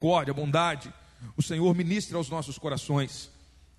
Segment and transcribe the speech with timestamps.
[0.00, 0.92] misericórdia, bondade,
[1.36, 3.30] o Senhor ministra aos nossos corações.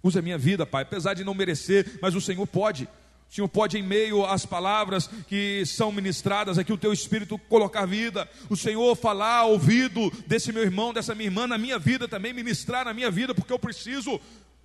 [0.03, 2.83] Usa a minha vida, Pai, apesar de não merecer, mas o Senhor pode.
[3.29, 7.87] O Senhor pode, em meio às palavras que são ministradas aqui, o teu Espírito colocar
[7.87, 8.29] vida.
[8.49, 12.33] O Senhor falar ao ouvido desse meu irmão, dessa minha irmã, na minha vida também,
[12.33, 14.21] ministrar na minha vida, porque eu preciso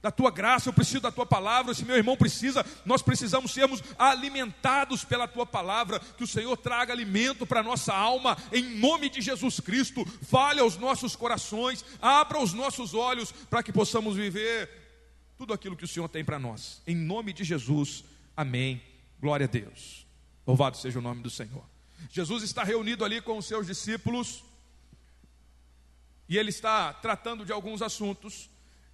[0.06, 3.82] da tua graça, eu preciso da tua palavra, esse meu irmão precisa, nós precisamos sermos
[3.98, 9.08] alimentados pela tua palavra, que o Senhor traga alimento para a nossa alma, em nome
[9.10, 14.70] de Jesus Cristo, fale aos nossos corações, abra os nossos olhos para que possamos viver
[15.36, 18.04] tudo aquilo que o Senhor tem para nós, em nome de Jesus,
[18.36, 18.80] amém.
[19.20, 20.06] Glória a Deus,
[20.46, 21.64] louvado seja o nome do Senhor.
[22.12, 24.44] Jesus está reunido ali com os seus discípulos,
[26.28, 28.48] e ele está tratando de alguns assuntos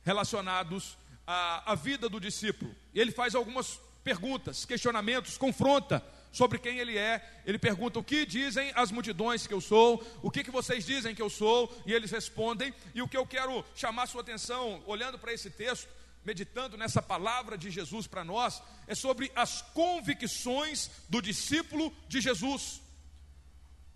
[0.05, 2.75] relacionados à, à vida do discípulo.
[2.95, 7.43] E ele faz algumas perguntas, questionamentos, confronta sobre quem ele é.
[7.45, 10.05] Ele pergunta: O que dizem as multidões que eu sou?
[10.23, 11.73] O que, que vocês dizem que eu sou?
[11.87, 12.75] E eles respondem.
[12.95, 15.89] E o que eu quero chamar sua atenção, olhando para esse texto,
[16.25, 22.81] meditando nessa palavra de Jesus para nós, é sobre as convicções do discípulo de Jesus.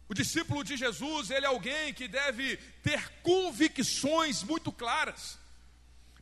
[0.08, 5.36] O discípulo de Jesus, ele é alguém que deve ter convicções muito claras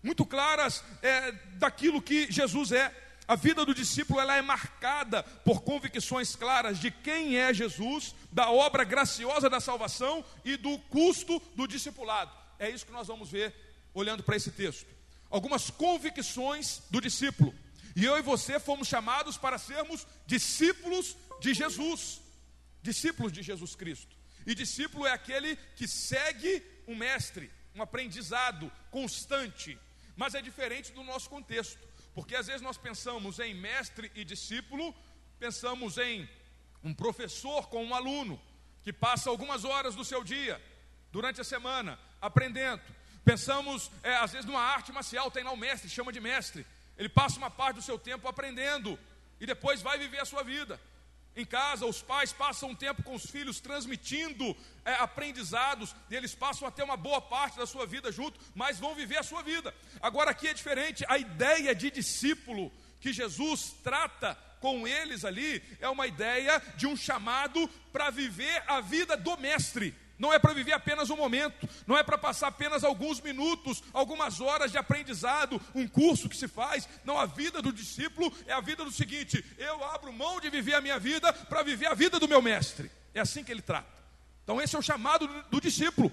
[0.04, 2.94] muito claras é, daquilo que Jesus é.
[3.26, 8.50] A vida do discípulo ela é marcada por convicções claras de quem é Jesus, da
[8.50, 12.30] obra graciosa da salvação e do custo do discipulado.
[12.58, 13.54] É isso que nós vamos ver
[13.94, 14.86] olhando para esse texto.
[15.30, 17.54] Algumas convicções do discípulo.
[17.96, 22.20] E eu e você fomos chamados para sermos discípulos de Jesus,
[22.82, 24.14] discípulos de Jesus Cristo.
[24.46, 29.78] E discípulo é aquele que segue um mestre, um aprendizado constante,
[30.16, 31.78] mas é diferente do nosso contexto,
[32.14, 34.94] porque às vezes nós pensamos em mestre e discípulo,
[35.38, 36.28] pensamos em
[36.82, 38.40] um professor com um aluno,
[38.82, 40.62] que passa algumas horas do seu dia,
[41.10, 42.82] durante a semana, aprendendo.
[43.24, 46.66] Pensamos, é, às vezes, numa arte marcial, tem lá o mestre, chama de mestre.
[46.98, 48.98] Ele passa uma parte do seu tempo aprendendo
[49.40, 50.78] e depois vai viver a sua vida.
[51.36, 56.34] Em casa, os pais passam um tempo com os filhos transmitindo é, aprendizados, e eles
[56.34, 59.74] passam até uma boa parte da sua vida junto, mas vão viver a sua vida.
[60.00, 65.88] Agora aqui é diferente, a ideia de discípulo que Jesus trata com eles ali é
[65.88, 70.72] uma ideia de um chamado para viver a vida do mestre não é para viver
[70.72, 75.88] apenas um momento, não é para passar apenas alguns minutos, algumas horas de aprendizado, um
[75.88, 76.88] curso que se faz.
[77.04, 80.74] Não, a vida do discípulo é a vida do seguinte: eu abro mão de viver
[80.74, 82.90] a minha vida para viver a vida do meu mestre.
[83.12, 83.92] É assim que ele trata.
[84.44, 86.12] Então, esse é o chamado do, do discípulo.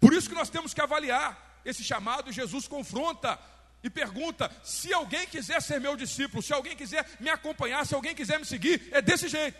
[0.00, 2.30] Por isso que nós temos que avaliar esse chamado.
[2.30, 3.38] Jesus confronta
[3.82, 8.14] e pergunta: se alguém quiser ser meu discípulo, se alguém quiser me acompanhar, se alguém
[8.14, 9.58] quiser me seguir, é desse jeito.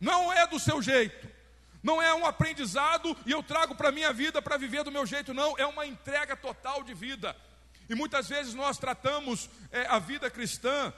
[0.00, 1.35] Não é do seu jeito
[1.82, 5.06] não é um aprendizado e eu trago para a minha vida para viver do meu
[5.06, 7.36] jeito, não, é uma entrega total de vida.
[7.88, 10.92] E muitas vezes nós tratamos é, a vida cristã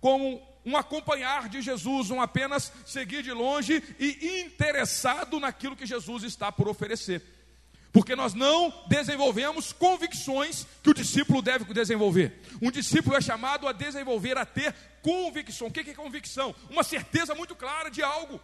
[0.00, 6.22] como um acompanhar de Jesus, um apenas seguir de longe e interessado naquilo que Jesus
[6.22, 7.22] está por oferecer.
[7.92, 12.42] Porque nós não desenvolvemos convicções que o discípulo deve desenvolver.
[12.60, 15.68] Um discípulo é chamado a desenvolver, a ter convicção.
[15.68, 16.54] O que é convicção?
[16.68, 18.40] Uma certeza muito clara de algo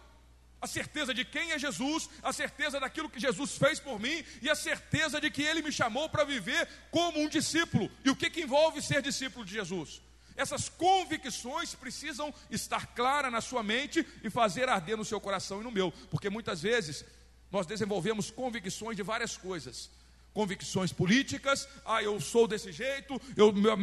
[0.61, 4.49] a certeza de quem é Jesus, a certeza daquilo que Jesus fez por mim e
[4.49, 7.89] a certeza de que Ele me chamou para viver como um discípulo.
[8.05, 10.01] E o que, que envolve ser discípulo de Jesus?
[10.35, 15.63] Essas convicções precisam estar claras na sua mente e fazer arder no seu coração e
[15.63, 17.03] no meu, porque muitas vezes
[17.51, 19.89] nós desenvolvemos convicções de várias coisas.
[20.33, 23.75] Convicções políticas, ah, eu sou desse jeito, eu, meu,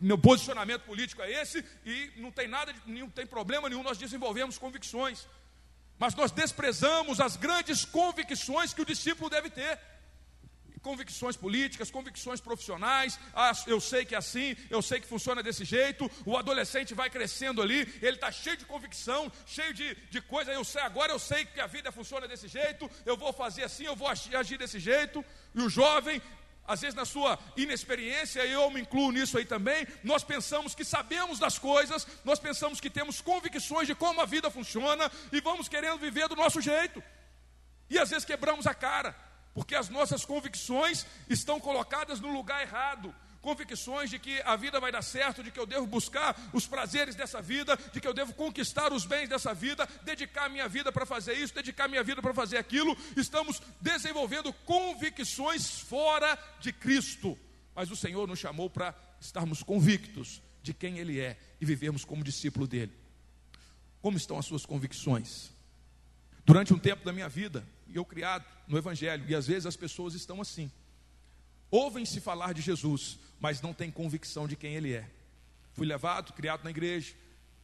[0.00, 4.58] meu, posicionamento político é esse, e não tem nada, não tem problema nenhum, nós desenvolvemos
[4.58, 5.28] convicções
[5.98, 9.78] mas nós desprezamos as grandes convicções que o discípulo deve ter.
[10.82, 13.18] Convicções políticas, convicções profissionais.
[13.34, 16.08] Ah, eu sei que é assim, eu sei que funciona desse jeito.
[16.24, 20.52] O adolescente vai crescendo ali, ele está cheio de convicção, cheio de, de coisa.
[20.52, 23.84] Eu sei, agora eu sei que a vida funciona desse jeito, eu vou fazer assim,
[23.84, 25.24] eu vou agir desse jeito.
[25.54, 26.22] E o jovem
[26.66, 31.38] às vezes na sua inexperiência, eu me incluo nisso aí também, nós pensamos que sabemos
[31.38, 35.98] das coisas, nós pensamos que temos convicções de como a vida funciona e vamos querendo
[35.98, 37.02] viver do nosso jeito.
[37.88, 39.14] E às vezes quebramos a cara,
[39.54, 43.14] porque as nossas convicções estão colocadas no lugar errado
[43.46, 47.14] convicções de que a vida vai dar certo, de que eu devo buscar os prazeres
[47.14, 51.06] dessa vida, de que eu devo conquistar os bens dessa vida, dedicar minha vida para
[51.06, 52.98] fazer isso, dedicar minha vida para fazer aquilo.
[53.16, 57.38] Estamos desenvolvendo convicções fora de Cristo.
[57.72, 62.24] Mas o Senhor nos chamou para estarmos convictos de quem Ele é e vivermos como
[62.24, 62.92] discípulo dele.
[64.02, 65.52] Como estão as suas convicções?
[66.44, 67.64] Durante um tempo da minha vida,
[67.94, 70.68] eu criado no Evangelho, e às vezes as pessoas estão assim.
[71.70, 75.08] Ouvem-se falar de Jesus, mas não têm convicção de quem Ele é.
[75.72, 77.14] Fui levado, criado na igreja,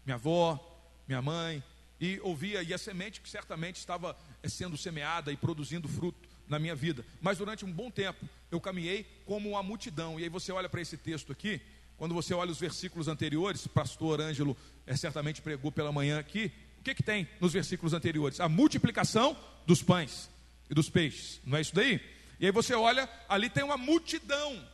[0.04, 0.58] minha avó,
[1.06, 1.62] minha mãe,
[2.00, 6.58] e ouvia, e a semente que certamente estava eh, sendo semeada e produzindo fruto na
[6.58, 7.04] minha vida.
[7.20, 10.18] Mas durante um bom tempo eu caminhei como uma multidão.
[10.18, 11.60] E aí você olha para esse texto aqui,
[11.96, 16.50] quando você olha os versículos anteriores, pastor Ângelo é, certamente pregou pela manhã aqui,
[16.80, 18.40] o que, que tem nos versículos anteriores?
[18.40, 20.28] A multiplicação dos pães
[20.68, 22.00] e dos peixes, não é isso daí?
[22.38, 24.68] E aí você olha, ali tem uma multidão,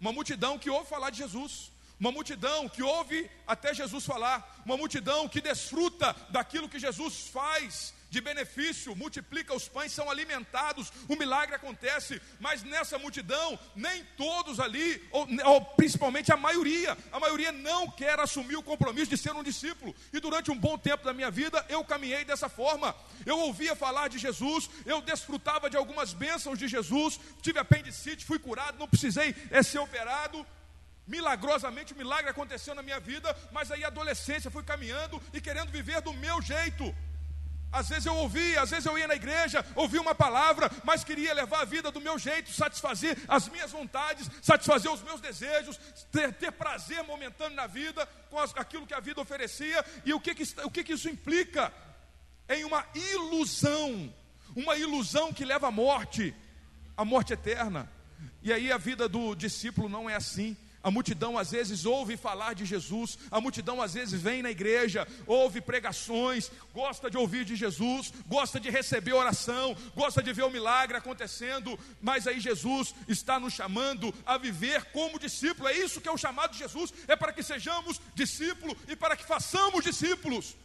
[0.00, 4.76] uma multidão que ouve falar de Jesus, uma multidão que ouve até Jesus falar, uma
[4.76, 11.16] multidão que desfruta daquilo que Jesus faz, de benefício, multiplica os pães, são alimentados, o
[11.16, 17.50] milagre acontece, mas nessa multidão, nem todos ali, ou, ou, principalmente a maioria, a maioria
[17.50, 21.14] não quer assumir o compromisso de ser um discípulo, e durante um bom tempo da
[21.14, 22.94] minha vida, eu caminhei dessa forma,
[23.24, 28.38] eu ouvia falar de Jesus, eu desfrutava de algumas bênçãos de Jesus, tive apendicite, fui
[28.38, 30.46] curado, não precisei é, ser operado,
[31.04, 35.72] Milagrosamente o milagre aconteceu na minha vida, mas aí a adolescência fui caminhando e querendo
[35.72, 36.94] viver do meu jeito.
[37.72, 41.32] Às vezes eu ouvia, às vezes eu ia na igreja, ouvia uma palavra, mas queria
[41.32, 45.80] levar a vida do meu jeito, satisfazer as minhas vontades, satisfazer os meus desejos,
[46.10, 49.82] ter, ter prazer momentâneo na vida, com as, aquilo que a vida oferecia.
[50.04, 51.72] E o que, que, o que, que isso implica?
[52.46, 54.12] Em uma ilusão,
[54.54, 56.34] uma ilusão que leva à morte,
[56.94, 57.90] à morte eterna.
[58.42, 60.56] E aí a vida do discípulo não é assim.
[60.82, 65.06] A multidão às vezes ouve falar de Jesus, a multidão às vezes vem na igreja,
[65.26, 70.50] ouve pregações, gosta de ouvir de Jesus, gosta de receber oração, gosta de ver o
[70.50, 75.68] milagre acontecendo, mas aí Jesus está nos chamando a viver como discípulo.
[75.68, 79.16] É isso que é o chamado de Jesus, é para que sejamos discípulos e para
[79.16, 80.56] que façamos discípulos.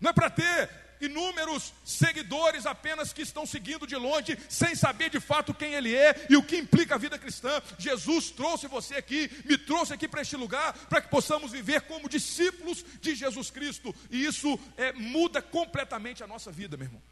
[0.00, 5.20] Não é para ter inúmeros seguidores apenas que estão seguindo de longe, sem saber de
[5.20, 7.62] fato quem Ele é e o que implica a vida cristã.
[7.78, 12.08] Jesus trouxe você aqui, me trouxe aqui para este lugar, para que possamos viver como
[12.08, 17.02] discípulos de Jesus Cristo, e isso é, muda completamente a nossa vida, meu irmão.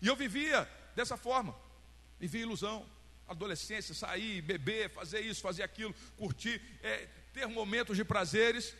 [0.00, 1.54] E eu vivia dessa forma,
[2.18, 2.86] vivia ilusão,
[3.28, 8.74] adolescência, sair, beber, fazer isso, fazer aquilo, curtir, é, ter momentos de prazeres,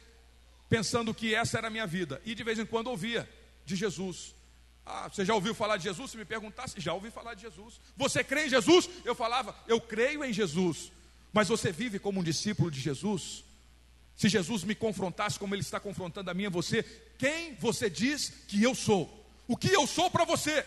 [0.68, 3.28] pensando que essa era a minha vida, e de vez em quando ouvia
[3.64, 4.35] de Jesus,
[4.86, 6.12] ah, você já ouviu falar de Jesus?
[6.12, 7.80] Se me perguntasse, já ouvi falar de Jesus.
[7.96, 8.88] Você crê em Jesus?
[9.04, 10.92] Eu falava, eu creio em Jesus.
[11.32, 13.44] Mas você vive como um discípulo de Jesus?
[14.16, 16.84] Se Jesus me confrontasse como ele está confrontando a mim e você,
[17.18, 19.26] quem você diz que eu sou?
[19.48, 20.64] O que eu sou para você?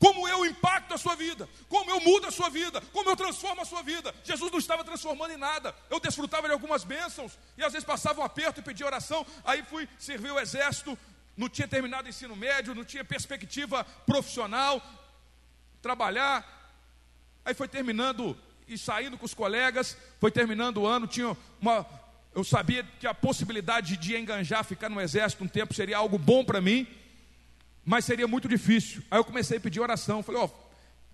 [0.00, 3.62] Como eu impacto a sua vida, como eu mudo a sua vida, como eu transformo
[3.62, 4.12] a sua vida.
[4.24, 5.72] Jesus não estava transformando em nada.
[5.88, 9.24] Eu desfrutava de algumas bênçãos e às vezes passava um aperto e pedia oração.
[9.44, 10.98] Aí fui servir o exército,
[11.38, 14.82] não tinha terminado o ensino médio, não tinha perspectiva profissional,
[15.80, 16.44] trabalhar.
[17.44, 18.36] Aí foi terminando
[18.66, 21.86] e saindo com os colegas, foi terminando o ano, tinha uma.
[22.34, 26.44] Eu sabia que a possibilidade de enganjar, ficar no exército um tempo seria algo bom
[26.44, 26.88] para mim,
[27.84, 29.02] mas seria muito difícil.
[29.08, 30.24] Aí eu comecei a pedir oração.
[30.24, 30.68] Falei, ó, oh,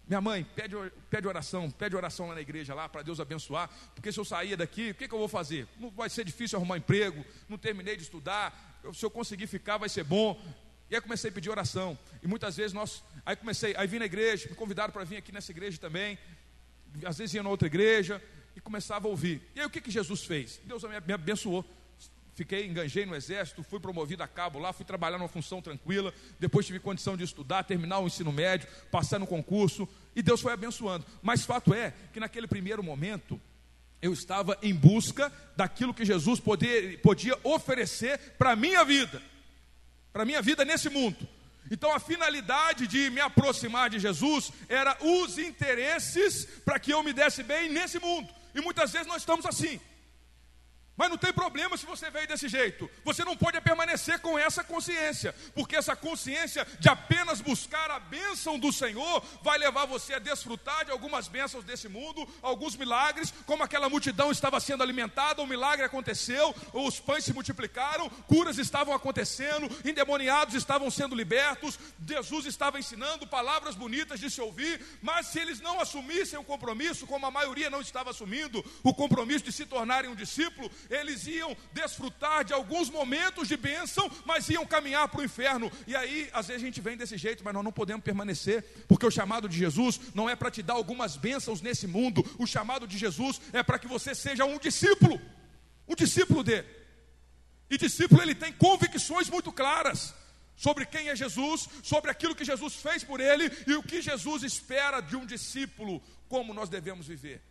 [0.09, 0.75] minha mãe, pede,
[1.11, 4.57] pede oração, pede oração lá na igreja lá para Deus abençoar, porque se eu sair
[4.57, 5.69] daqui, o que, que eu vou fazer?
[5.79, 9.89] Não vai ser difícil arrumar emprego, não terminei de estudar, se eu conseguir ficar vai
[9.89, 10.41] ser bom.
[10.91, 11.99] E aí comecei a pedir oração.
[12.23, 13.03] E muitas vezes nós.
[13.25, 16.19] Aí comecei, aí vim na igreja, me convidaram para vir aqui nessa igreja também.
[17.05, 18.23] Às vezes ia na outra igreja
[18.55, 19.43] e começava a ouvir.
[19.55, 20.61] E aí o que, que Jesus fez?
[20.65, 21.65] Deus me abençoou.
[22.35, 26.67] Fiquei, enganjei no exército, fui promovido a cabo lá, fui trabalhar numa função tranquila, depois
[26.67, 31.07] tive condição de estudar, terminar o ensino médio, passar no concurso, e Deus foi abençoando.
[31.23, 33.41] Mas fato é que naquele primeiro momento,
[34.05, 39.23] eu estava em busca daquilo que Jesus poder, podia oferecer para a minha vida,
[40.13, 41.27] para a minha vida nesse mundo.
[41.71, 47.15] Então a finalidade de me aproximar de Jesus era os interesses para que eu me
[47.15, 48.29] desse bem nesse mundo.
[48.55, 49.81] E muitas vezes nós estamos assim.
[50.97, 52.89] Mas não tem problema se você veio desse jeito.
[53.05, 58.59] Você não pode permanecer com essa consciência, porque essa consciência de apenas buscar a bênção
[58.59, 63.65] do Senhor vai levar você a desfrutar de algumas bênçãos desse mundo, alguns milagres, como
[63.65, 69.69] aquela multidão estava sendo alimentada, um milagre aconteceu, os pães se multiplicaram, curas estavam acontecendo,
[69.85, 75.61] endemoniados estavam sendo libertos, Jesus estava ensinando palavras bonitas de se ouvir, mas se eles
[75.61, 80.09] não assumissem o compromisso, como a maioria não estava assumindo, o compromisso de se tornarem
[80.11, 85.25] um discípulo, eles iam desfrutar de alguns momentos de bênção, mas iam caminhar para o
[85.25, 85.71] inferno.
[85.87, 89.07] E aí, às vezes a gente vem desse jeito, mas nós não podemos permanecer, porque
[89.07, 92.87] o chamado de Jesus não é para te dar algumas bênçãos nesse mundo, o chamado
[92.87, 95.21] de Jesus é para que você seja um discípulo,
[95.89, 96.69] um discípulo dele.
[97.71, 100.15] E discípulo ele tem convicções muito claras.
[100.57, 104.43] sobre quem é Jesus, sobre aquilo que Jesus fez por ele e o que Jesus
[104.43, 107.43] espera de um discípulo, como nós devemos viver.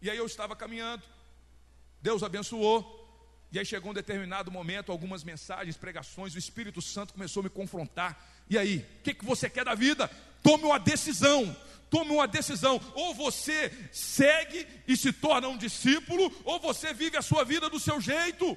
[0.00, 1.02] E aí eu estava caminhando,
[2.02, 3.02] Deus abençoou,
[3.52, 7.50] e aí chegou um determinado momento, algumas mensagens, pregações, o Espírito Santo começou a me
[7.50, 8.18] confrontar.
[8.48, 10.10] E aí, o que, que você quer da vida?
[10.42, 11.54] Tome uma decisão.
[11.90, 12.80] Tome uma decisão.
[12.94, 17.78] Ou você segue e se torna um discípulo, ou você vive a sua vida do
[17.78, 18.56] seu jeito.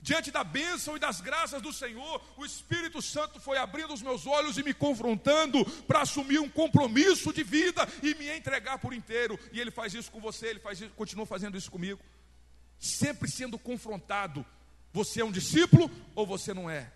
[0.00, 4.26] Diante da bênção e das graças do Senhor, o Espírito Santo foi abrindo os meus
[4.26, 9.38] olhos e me confrontando para assumir um compromisso de vida e me entregar por inteiro.
[9.52, 12.00] E Ele faz isso com você, Ele faz isso, continua fazendo isso comigo.
[12.80, 14.44] Sempre sendo confrontado.
[14.92, 16.90] Você é um discípulo ou você não é?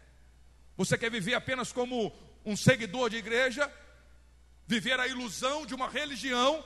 [0.76, 2.12] Você quer viver apenas como
[2.44, 3.70] um seguidor de igreja?
[4.66, 6.64] Viver a ilusão de uma religião?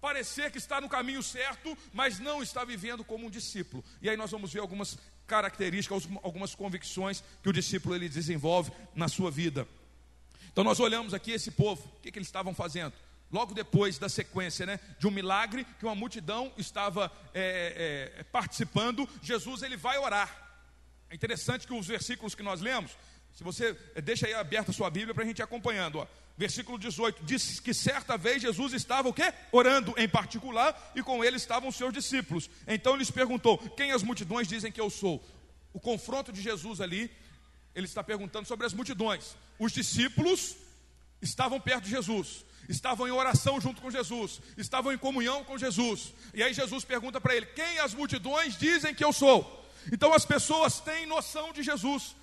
[0.00, 3.84] Parecer que está no caminho certo, mas não está vivendo como um discípulo.
[4.00, 4.96] E aí nós vamos ver algumas
[5.26, 9.66] características, algumas convicções que o discípulo ele desenvolve na sua vida.
[10.52, 12.92] Então nós olhamos aqui esse povo, o que, que eles estavam fazendo?
[13.32, 19.08] Logo depois da sequência né, de um milagre que uma multidão estava é, é, participando,
[19.22, 20.50] Jesus ele vai orar.
[21.08, 22.90] É interessante que os versículos que nós lemos,
[23.32, 26.06] se você é, deixa aí aberta a sua Bíblia para a gente ir acompanhando, ó.
[26.36, 29.32] versículo 18, diz que certa vez Jesus estava o quê?
[29.52, 32.50] Orando em particular e com ele estavam os seus discípulos.
[32.66, 35.24] Então ele lhes perguntou: Quem as multidões dizem que eu sou?
[35.72, 37.08] O confronto de Jesus ali,
[37.76, 39.36] ele está perguntando sobre as multidões.
[39.56, 40.56] Os discípulos
[41.22, 46.14] estavam perto de Jesus estavam em oração junto com Jesus, estavam em comunhão com Jesus.
[46.32, 49.68] E aí Jesus pergunta para ele: Quem as multidões dizem que eu sou?
[49.92, 52.14] Então as pessoas têm noção de Jesus.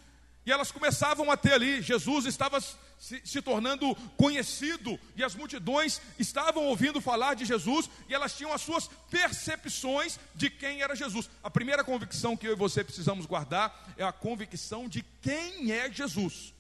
[0.45, 5.99] E elas começavam a ter ali, Jesus estava se, se, tornando conhecido, e as multidões
[6.17, 11.29] estavam ouvindo falar de Jesus, e elas tinham as suas percepções de quem era Jesus.
[11.43, 15.91] A primeira convicção que eu e você precisamos guardar é a convicção de quem é
[15.91, 16.53] Jesus.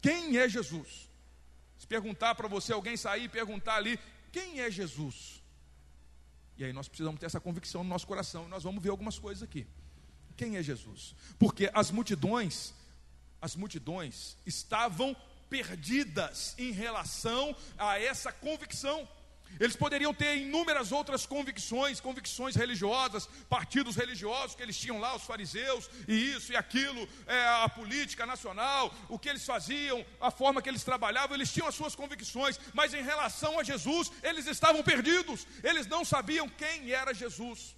[0.00, 1.08] Quem é Jesus?
[1.84, 4.00] Se perguntar para você, alguém sair e perguntar ali,
[4.32, 5.42] quem é Jesus?
[6.56, 9.18] E aí nós precisamos ter essa convicção no nosso coração, e nós vamos ver algumas
[9.18, 9.66] coisas aqui.
[10.34, 11.14] Quem é Jesus?
[11.38, 12.72] Porque as multidões,
[13.38, 15.14] as multidões estavam
[15.50, 19.06] perdidas em relação a essa convicção.
[19.60, 25.22] Eles poderiam ter inúmeras outras convicções, convicções religiosas, partidos religiosos que eles tinham lá, os
[25.22, 30.60] fariseus, e isso e aquilo, é, a política nacional, o que eles faziam, a forma
[30.60, 34.82] que eles trabalhavam, eles tinham as suas convicções, mas em relação a Jesus, eles estavam
[34.82, 37.76] perdidos, eles não sabiam quem era Jesus.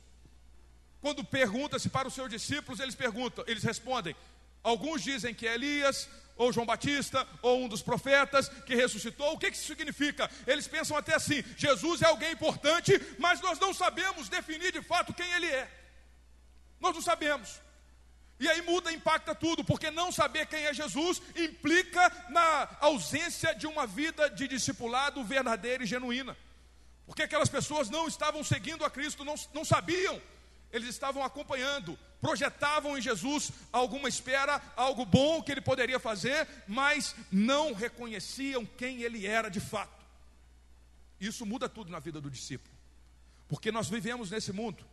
[1.00, 4.16] Quando pergunta-se para os seus discípulos, eles perguntam, eles respondem:
[4.62, 9.32] alguns dizem que é Elias, ou João Batista, ou um dos profetas que ressuscitou.
[9.32, 10.30] O que, isso significa?
[10.46, 15.14] Eles pensam até assim: Jesus é alguém importante, mas nós não sabemos definir de fato
[15.14, 15.70] quem ele é.
[16.80, 17.60] Nós não sabemos.
[18.38, 23.66] E aí muda, impacta tudo, porque não saber quem é Jesus implica na ausência de
[23.66, 26.36] uma vida de discipulado verdadeira e genuína.
[27.06, 30.20] Porque aquelas pessoas não estavam seguindo a Cristo, não, não sabiam
[30.72, 37.14] eles estavam acompanhando, projetavam em Jesus alguma espera, algo bom que ele poderia fazer, mas
[37.30, 40.04] não reconheciam quem ele era de fato.
[41.20, 42.74] Isso muda tudo na vida do discípulo,
[43.46, 44.84] porque nós vivemos nesse mundo,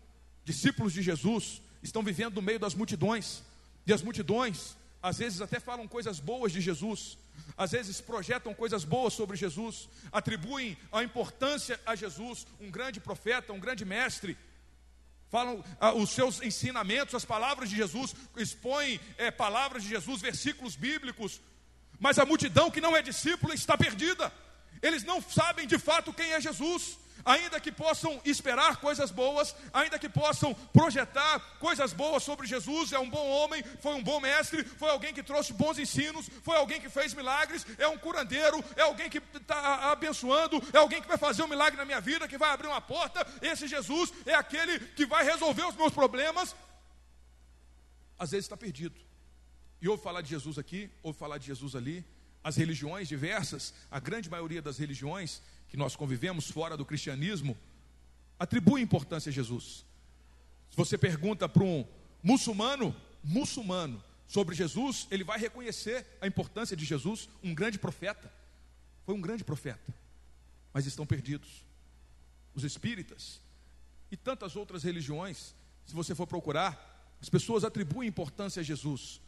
[0.45, 3.41] discípulos de Jesus estão vivendo no meio das multidões,
[3.87, 7.17] e as multidões às vezes até falam coisas boas de Jesus,
[7.57, 13.51] às vezes projetam coisas boas sobre Jesus, atribuem a importância a Jesus, um grande profeta,
[13.53, 14.37] um grande mestre,
[15.33, 20.75] falam ah, os seus ensinamentos, as palavras de Jesus, expõem é, palavras de Jesus, versículos
[20.75, 21.41] bíblicos,
[21.99, 24.31] mas a multidão que não é discípula está perdida,
[24.79, 29.97] eles não sabem de fato quem é Jesus ainda que possam esperar coisas boas, ainda
[29.97, 34.63] que possam projetar coisas boas sobre Jesus, é um bom homem, foi um bom mestre,
[34.63, 38.81] foi alguém que trouxe bons ensinos, foi alguém que fez milagres, é um curandeiro, é
[38.81, 42.37] alguém que está abençoando, é alguém que vai fazer um milagre na minha vida, que
[42.37, 43.25] vai abrir uma porta.
[43.41, 46.55] Esse Jesus é aquele que vai resolver os meus problemas.
[48.17, 48.99] Às vezes está perdido.
[49.81, 52.05] E ouve falar de Jesus aqui, ouve falar de Jesus ali.
[52.43, 55.41] As religiões diversas, a grande maioria das religiões,
[55.73, 57.57] que nós convivemos fora do cristianismo,
[58.37, 59.83] atribui importância a Jesus.
[60.69, 61.83] Se você pergunta para um
[62.21, 68.31] muçulmano, muçulmano, sobre Jesus, ele vai reconhecer a importância de Jesus, um grande profeta.
[69.03, 69.91] Foi um grande profeta,
[70.71, 71.65] mas estão perdidos.
[72.53, 73.41] Os espíritas
[74.11, 75.55] e tantas outras religiões,
[75.87, 79.19] se você for procurar, as pessoas atribuem importância a Jesus.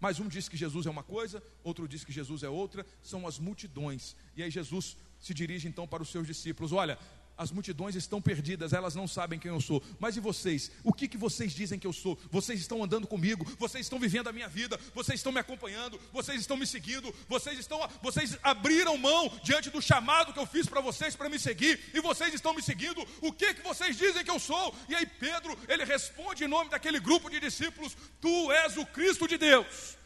[0.00, 3.24] Mas um diz que Jesus é uma coisa, outro diz que Jesus é outra, são
[3.24, 4.16] as multidões.
[4.34, 6.98] E aí Jesus se dirige então para os seus discípulos: Olha,
[7.36, 9.82] as multidões estão perdidas, elas não sabem quem eu sou.
[9.98, 10.70] Mas e vocês?
[10.84, 12.18] O que, que vocês dizem que eu sou?
[12.30, 16.40] Vocês estão andando comigo, vocês estão vivendo a minha vida, vocês estão me acompanhando, vocês
[16.40, 20.80] estão me seguindo, vocês estão, vocês abriram mão diante do chamado que eu fiz para
[20.80, 23.00] vocês para me seguir, e vocês estão me seguindo.
[23.20, 24.74] O que que vocês dizem que eu sou?
[24.88, 29.26] E aí Pedro, ele responde em nome daquele grupo de discípulos: Tu és o Cristo
[29.26, 30.01] de Deus.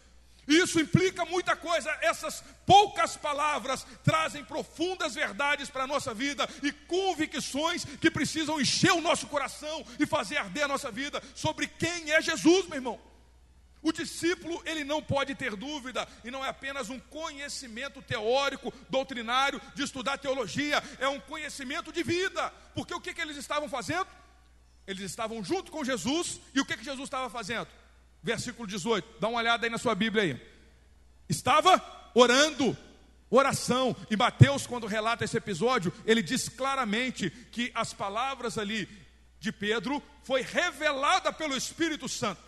[0.47, 1.91] Isso implica muita coisa.
[2.01, 8.93] Essas poucas palavras trazem profundas verdades para a nossa vida e convicções que precisam encher
[8.93, 13.01] o nosso coração e fazer arder a nossa vida sobre quem é Jesus, meu irmão.
[13.83, 19.61] O discípulo, ele não pode ter dúvida, e não é apenas um conhecimento teórico, doutrinário,
[19.77, 22.53] de estudar teologia, é um conhecimento de vida.
[22.75, 24.09] Porque o que, que eles estavam fazendo?
[24.89, 27.69] Eles estavam junto com Jesus, e o que, que Jesus estava fazendo?
[28.27, 29.21] Versículo 18.
[29.21, 30.41] Dá uma olhada aí na sua Bíblia aí.
[31.29, 31.81] Estava
[32.13, 32.77] orando,
[33.31, 33.95] oração.
[34.11, 38.89] E Mateus, quando relata esse episódio, ele diz claramente que as palavras ali
[39.39, 42.43] de Pedro foi revelada pelo Espírito Santo.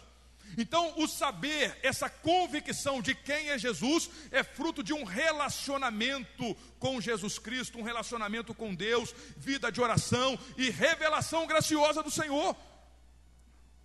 [0.57, 7.01] Então, o saber, essa convicção de quem é Jesus, é fruto de um relacionamento com
[7.01, 12.57] Jesus Cristo, um relacionamento com Deus, vida de oração e revelação graciosa do Senhor.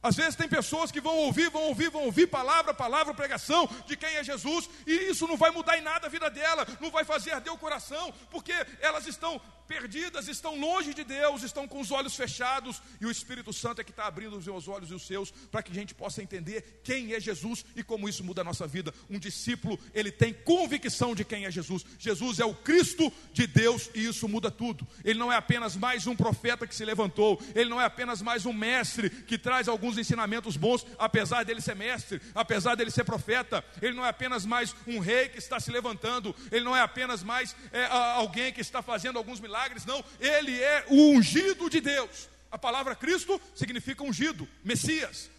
[0.04, 3.96] Às vezes tem pessoas que vão ouvir, vão ouvir, vão ouvir palavra, palavra, pregação de
[3.96, 7.06] quem é Jesus, e isso não vai mudar em nada a vida dela, não vai
[7.06, 11.90] fazer arder o coração, porque elas estão perdidas, estão longe de Deus, estão com os
[11.90, 15.08] olhos fechados, e o Espírito Santo é que está abrindo os meus olhos e os
[15.08, 18.44] seus, para que a gente possa entender quem é Jesus e como isso muda a
[18.44, 18.94] nossa vida.
[19.10, 21.86] Um discípulo, ele tem convicção de quem é Jesus.
[21.98, 24.88] Jesus é o Cristo de Deus e isso muda tudo.
[25.04, 28.46] Ele não é apenas mais um profeta que se levantou, ele não é apenas mais
[28.46, 33.64] um mestre que traz alguns ensinamentos bons, apesar dele ser mestre, apesar dele ser profeta,
[33.82, 37.24] ele não é apenas mais um rei que está se levantando, ele não é apenas
[37.24, 40.04] mais é, alguém que está fazendo alguns milagres, não.
[40.20, 42.30] Ele é o ungido de Deus.
[42.52, 45.33] A palavra Cristo significa ungido, Messias.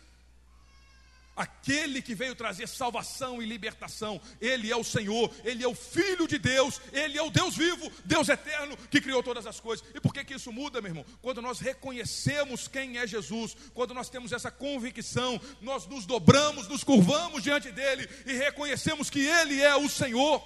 [1.36, 6.28] Aquele que veio trazer salvação e libertação, Ele é o Senhor, Ele é o Filho
[6.28, 9.84] de Deus, Ele é o Deus vivo, Deus eterno que criou todas as coisas.
[9.92, 11.06] E por que, que isso muda, meu irmão?
[11.20, 16.84] Quando nós reconhecemos quem é Jesus, quando nós temos essa convicção, nós nos dobramos, nos
[16.84, 20.40] curvamos diante dEle e reconhecemos que Ele é o Senhor.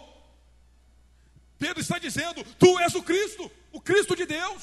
[1.59, 4.63] Pedro está dizendo: Tu és o Cristo, o Cristo de Deus.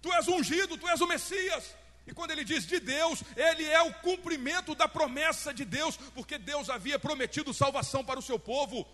[0.00, 1.64] Tu és o ungido, tu és o Messias.
[2.06, 6.36] E quando ele diz de Deus, ele é o cumprimento da promessa de Deus, porque
[6.38, 8.86] Deus havia prometido salvação para o seu povo.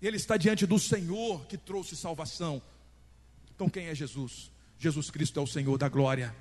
[0.00, 2.62] Ele está diante do Senhor que trouxe salvação.
[3.54, 4.50] Então, quem é Jesus?
[4.78, 6.34] Jesus Cristo é o Senhor da glória.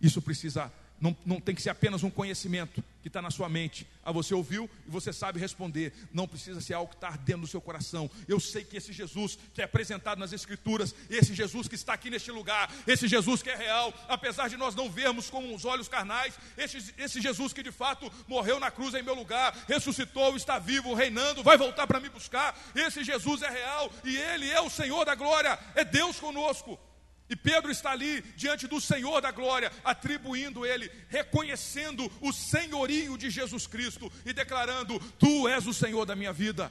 [0.00, 0.72] Isso precisa
[1.04, 3.86] não, não tem que ser apenas um conhecimento que está na sua mente.
[4.02, 5.92] Ah, você ouviu e você sabe responder.
[6.10, 8.10] Não precisa ser algo que está ardendo no seu coração.
[8.26, 12.08] Eu sei que esse Jesus que é apresentado nas Escrituras, esse Jesus que está aqui
[12.08, 15.88] neste lugar, esse Jesus que é real, apesar de nós não vermos com os olhos
[15.88, 20.58] carnais, esse, esse Jesus que de fato morreu na cruz em meu lugar, ressuscitou, está
[20.58, 22.58] vivo, reinando, vai voltar para me buscar.
[22.74, 26.80] Esse Jesus é real e ele é o Senhor da glória, é Deus conosco.
[27.28, 33.30] E Pedro está ali diante do Senhor da glória, atribuindo ele, reconhecendo o senhorio de
[33.30, 36.70] Jesus Cristo e declarando: Tu és o Senhor da minha vida.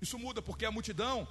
[0.00, 1.26] Isso muda porque a multidão,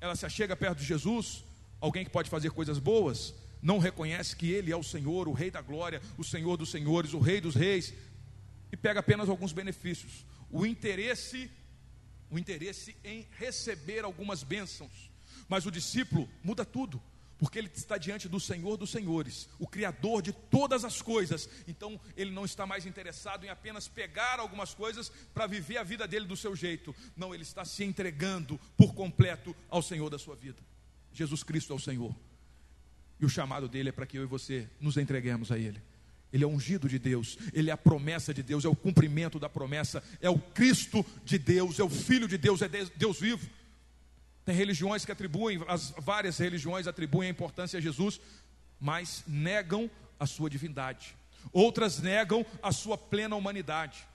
[0.00, 1.44] ela se achega perto de Jesus,
[1.80, 5.50] alguém que pode fazer coisas boas, não reconhece que ele é o Senhor, o Rei
[5.50, 7.94] da glória, o Senhor dos senhores, o Rei dos reis,
[8.72, 10.26] e pega apenas alguns benefícios.
[10.50, 11.48] O interesse,
[12.28, 15.10] o interesse em receber algumas bênçãos.
[15.48, 17.00] Mas o discípulo muda tudo
[17.38, 21.48] porque ele está diante do Senhor dos Senhores, o Criador de todas as coisas.
[21.66, 26.06] Então, ele não está mais interessado em apenas pegar algumas coisas para viver a vida
[26.06, 26.94] dele do seu jeito.
[27.16, 30.62] Não, ele está se entregando por completo ao Senhor da sua vida.
[31.12, 32.14] Jesus Cristo é o Senhor.
[33.20, 35.80] E o chamado dele é para que eu e você nos entreguemos a Ele.
[36.32, 39.48] Ele é ungido de Deus, ele é a promessa de Deus, é o cumprimento da
[39.48, 43.48] promessa, é o Cristo de Deus, é o Filho de Deus, é Deus vivo.
[44.44, 48.20] Tem religiões que atribuem, as várias religiões atribuem a importância a Jesus,
[48.78, 51.16] mas negam a sua divindade.
[51.52, 54.06] Outras negam a sua plena humanidade.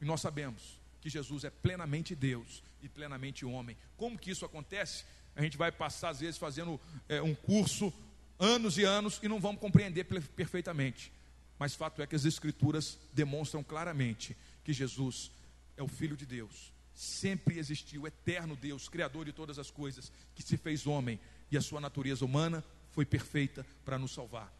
[0.00, 3.76] E nós sabemos que Jesus é plenamente Deus e plenamente homem.
[3.96, 5.04] Como que isso acontece?
[5.34, 7.92] A gente vai passar, às vezes, fazendo é, um curso
[8.38, 11.12] anos e anos e não vamos compreender perfeitamente.
[11.58, 15.30] Mas fato é que as Escrituras demonstram claramente que Jesus
[15.76, 20.10] é o Filho de Deus, sempre existiu, o eterno Deus, Criador de todas as coisas,
[20.34, 24.50] que se fez homem e a sua natureza humana foi perfeita para nos salvar.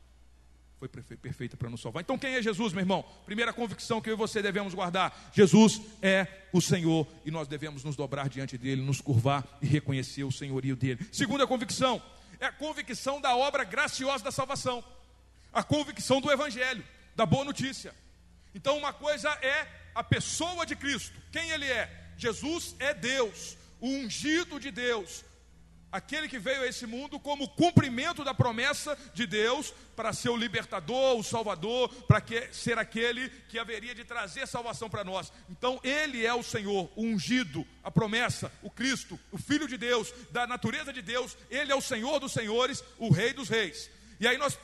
[0.78, 2.02] Foi perfeita para nos salvar.
[2.02, 3.02] Então, quem é Jesus, meu irmão?
[3.24, 7.82] Primeira convicção que eu e você devemos guardar: Jesus é o Senhor e nós devemos
[7.82, 11.00] nos dobrar diante dele, nos curvar e reconhecer o senhorio dele.
[11.10, 12.02] Segunda convicção:
[12.38, 14.84] é a convicção da obra graciosa da salvação,
[15.50, 17.94] a convicção do Evangelho, da boa notícia.
[18.54, 22.05] Então, uma coisa é a pessoa de Cristo, quem Ele é.
[22.16, 25.24] Jesus é Deus, o ungido de Deus,
[25.92, 30.36] aquele que veio a esse mundo como cumprimento da promessa de Deus para ser o
[30.36, 35.32] libertador, o salvador, para ser aquele que haveria de trazer salvação para nós.
[35.48, 40.12] Então, ele é o Senhor, o ungido, a promessa, o Cristo, o Filho de Deus,
[40.30, 43.88] da natureza de Deus, ele é o Senhor dos senhores, o Rei dos reis.
[44.18, 44.58] E aí nós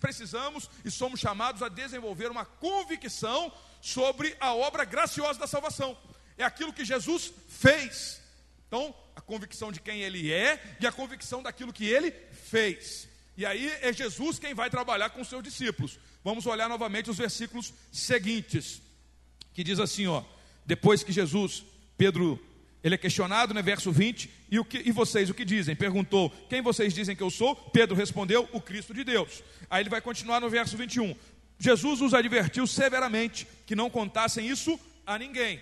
[0.00, 5.96] precisamos e somos chamados a desenvolver uma convicção sobre a obra graciosa da salvação.
[6.38, 8.20] É aquilo que Jesus fez.
[8.68, 12.12] Então, a convicção de quem ele é e a convicção daquilo que ele
[12.44, 13.08] fez.
[13.36, 15.98] E aí é Jesus quem vai trabalhar com seus discípulos.
[16.22, 18.80] Vamos olhar novamente os versículos seguintes,
[19.52, 20.22] que diz assim, ó:
[20.64, 21.64] Depois que Jesus,
[21.96, 22.40] Pedro,
[22.84, 25.74] ele é questionado né, verso 20, e, o que, e vocês o que dizem?
[25.74, 27.56] Perguntou: Quem vocês dizem que eu sou?
[27.56, 29.42] Pedro respondeu: O Cristo de Deus.
[29.68, 31.16] Aí ele vai continuar no verso 21.
[31.58, 35.60] Jesus os advertiu severamente que não contassem isso a ninguém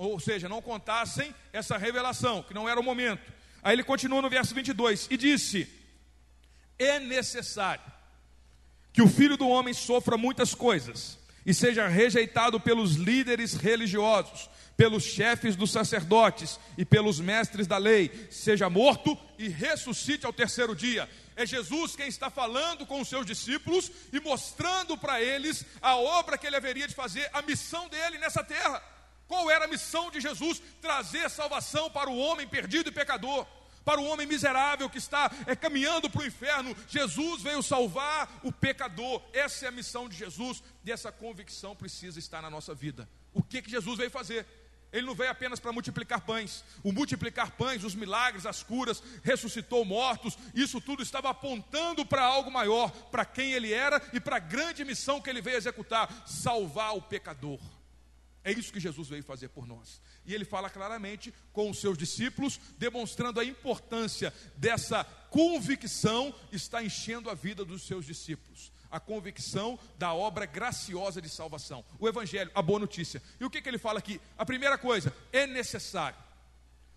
[0.00, 3.30] ou seja, não contassem essa revelação, que não era o momento.
[3.62, 5.68] Aí ele continua no verso 22 e disse:
[6.78, 7.82] É necessário
[8.94, 15.04] que o filho do homem sofra muitas coisas e seja rejeitado pelos líderes religiosos, pelos
[15.04, 21.06] chefes dos sacerdotes e pelos mestres da lei, seja morto e ressuscite ao terceiro dia.
[21.36, 26.38] É Jesus quem está falando com os seus discípulos e mostrando para eles a obra
[26.38, 28.82] que ele haveria de fazer, a missão dele nessa terra.
[29.30, 30.60] Qual era a missão de Jesus?
[30.82, 33.46] Trazer salvação para o homem perdido e pecador,
[33.84, 36.76] para o homem miserável que está é, caminhando para o inferno.
[36.88, 39.22] Jesus veio salvar o pecador.
[39.32, 43.08] Essa é a missão de Jesus e essa convicção precisa estar na nossa vida.
[43.32, 44.44] O que, que Jesus veio fazer?
[44.92, 46.64] Ele não veio apenas para multiplicar pães.
[46.82, 52.50] O multiplicar pães, os milagres, as curas, ressuscitou mortos, isso tudo estava apontando para algo
[52.50, 56.96] maior, para quem ele era e para a grande missão que ele veio executar: salvar
[56.96, 57.60] o pecador.
[58.42, 60.00] É isso que Jesus veio fazer por nós.
[60.24, 67.28] E ele fala claramente com os seus discípulos, demonstrando a importância dessa convicção está enchendo
[67.28, 68.72] a vida dos seus discípulos.
[68.90, 71.84] A convicção da obra graciosa de salvação.
[71.98, 73.22] O Evangelho, a boa notícia.
[73.38, 74.18] E o que, que ele fala aqui?
[74.38, 76.18] A primeira coisa, é necessário.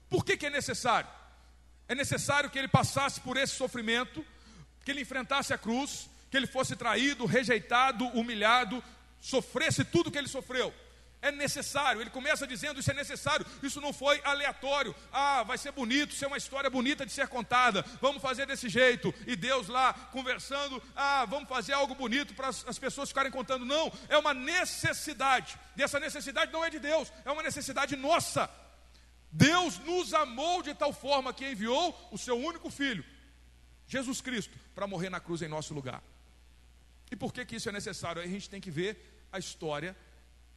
[0.09, 1.09] Por que, que é necessário?
[1.89, 4.25] É necessário que ele passasse por esse sofrimento,
[4.85, 8.81] que ele enfrentasse a cruz, que ele fosse traído, rejeitado, humilhado,
[9.19, 10.73] sofresse tudo que ele sofreu
[11.23, 12.01] é necessário.
[12.01, 14.93] Ele começa dizendo: Isso é necessário, isso não foi aleatório.
[15.11, 17.83] Ah, vai ser bonito, isso é uma história bonita de ser contada.
[18.01, 19.13] Vamos fazer desse jeito.
[19.25, 23.65] E Deus lá conversando: Ah, vamos fazer algo bonito para as pessoas ficarem contando.
[23.65, 25.57] Não, é uma necessidade.
[25.77, 28.49] E essa necessidade não é de Deus, é uma necessidade nossa.
[29.31, 33.03] Deus nos amou de tal forma que enviou o seu único filho,
[33.87, 36.03] Jesus Cristo, para morrer na cruz em nosso lugar.
[37.09, 38.21] E por que, que isso é necessário?
[38.21, 39.95] Aí a gente tem que ver a história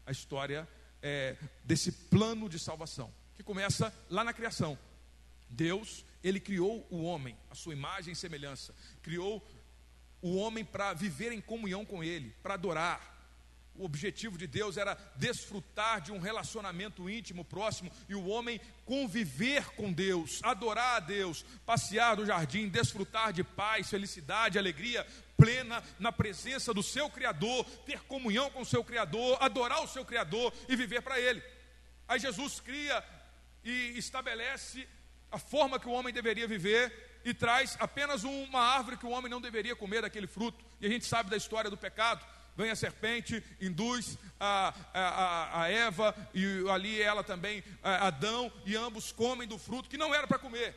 [0.07, 0.66] a história
[1.03, 4.79] é, desse plano de salvação, que começa lá na criação.
[5.49, 9.47] Deus, ele criou o homem, a sua imagem e semelhança, criou
[10.23, 13.14] o homem para viver em comunhão com ele, para adorar.
[13.79, 19.66] O objetivo de Deus era desfrutar de um relacionamento íntimo, próximo, e o homem conviver
[19.77, 26.11] com Deus, adorar a Deus, passear no jardim, desfrutar de paz, felicidade, alegria, plena na
[26.11, 30.75] presença do seu Criador, ter comunhão com o seu Criador, adorar o seu Criador e
[30.75, 31.42] viver para Ele.
[32.09, 33.05] Aí Jesus cria
[33.64, 34.88] e estabelece
[35.31, 39.31] a forma que o homem deveria viver e traz apenas uma árvore que o homem
[39.31, 40.64] não deveria comer daquele fruto.
[40.81, 42.25] E a gente sabe da história do pecado.
[42.57, 49.12] Vem a serpente, induz a, a, a Eva e ali ela também, Adão, e ambos
[49.12, 50.75] comem do fruto que não era para comer.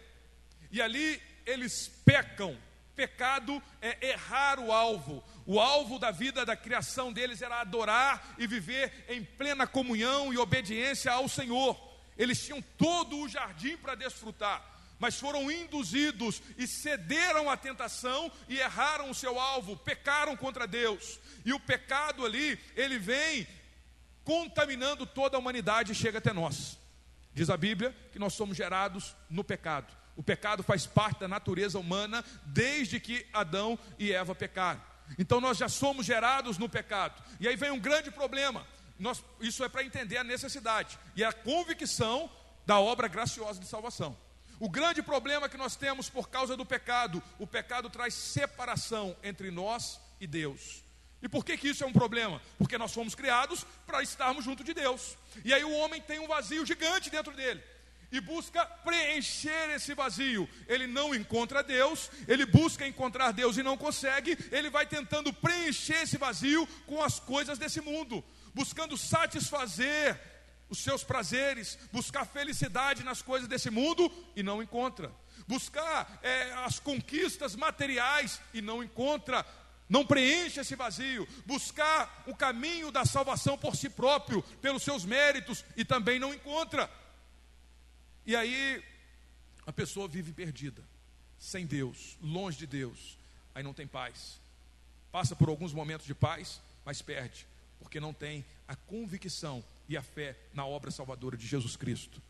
[0.72, 2.58] E ali eles pecam
[3.00, 5.24] Pecado é errar o alvo.
[5.46, 10.38] O alvo da vida da criação deles era adorar e viver em plena comunhão e
[10.38, 11.80] obediência ao Senhor.
[12.18, 14.62] Eles tinham todo o jardim para desfrutar,
[15.00, 21.22] mas foram induzidos e cederam à tentação e erraram o seu alvo, pecaram contra Deus.
[21.46, 23.48] E o pecado ali, ele vem
[24.26, 26.78] contaminando toda a humanidade e chega até nós.
[27.34, 29.99] Diz a Bíblia que nós somos gerados no pecado.
[30.20, 34.82] O pecado faz parte da natureza humana desde que Adão e Eva pecaram.
[35.18, 37.24] Então nós já somos gerados no pecado.
[37.40, 38.68] E aí vem um grande problema.
[39.00, 42.30] Nós, isso é para entender a necessidade e a convicção
[42.66, 44.18] da obra graciosa de salvação.
[44.60, 49.50] O grande problema que nós temos por causa do pecado, o pecado traz separação entre
[49.50, 50.84] nós e Deus.
[51.22, 52.42] E por que, que isso é um problema?
[52.58, 55.16] Porque nós fomos criados para estarmos junto de Deus.
[55.46, 57.64] E aí o homem tem um vazio gigante dentro dele.
[58.12, 60.50] E busca preencher esse vazio.
[60.68, 66.04] Ele não encontra Deus, ele busca encontrar Deus e não consegue, ele vai tentando preencher
[66.04, 70.20] esse vazio com as coisas desse mundo, buscando satisfazer
[70.70, 75.12] os seus prazeres, buscar felicidade nas coisas desse mundo e não encontra.
[75.48, 79.44] Buscar é, as conquistas materiais e não encontra,
[79.90, 85.66] não preenche esse vazio, buscar o caminho da salvação por si próprio, pelos seus méritos,
[85.76, 86.90] e também não encontra.
[88.26, 88.84] E aí
[89.66, 90.84] a pessoa vive perdida,
[91.38, 93.18] sem Deus, longe de Deus,
[93.54, 94.40] aí não tem paz.
[95.12, 97.46] Passa por alguns momentos de paz, mas perde,
[97.80, 102.22] porque não tem a convicção e a fé na obra salvadora de Jesus Cristo.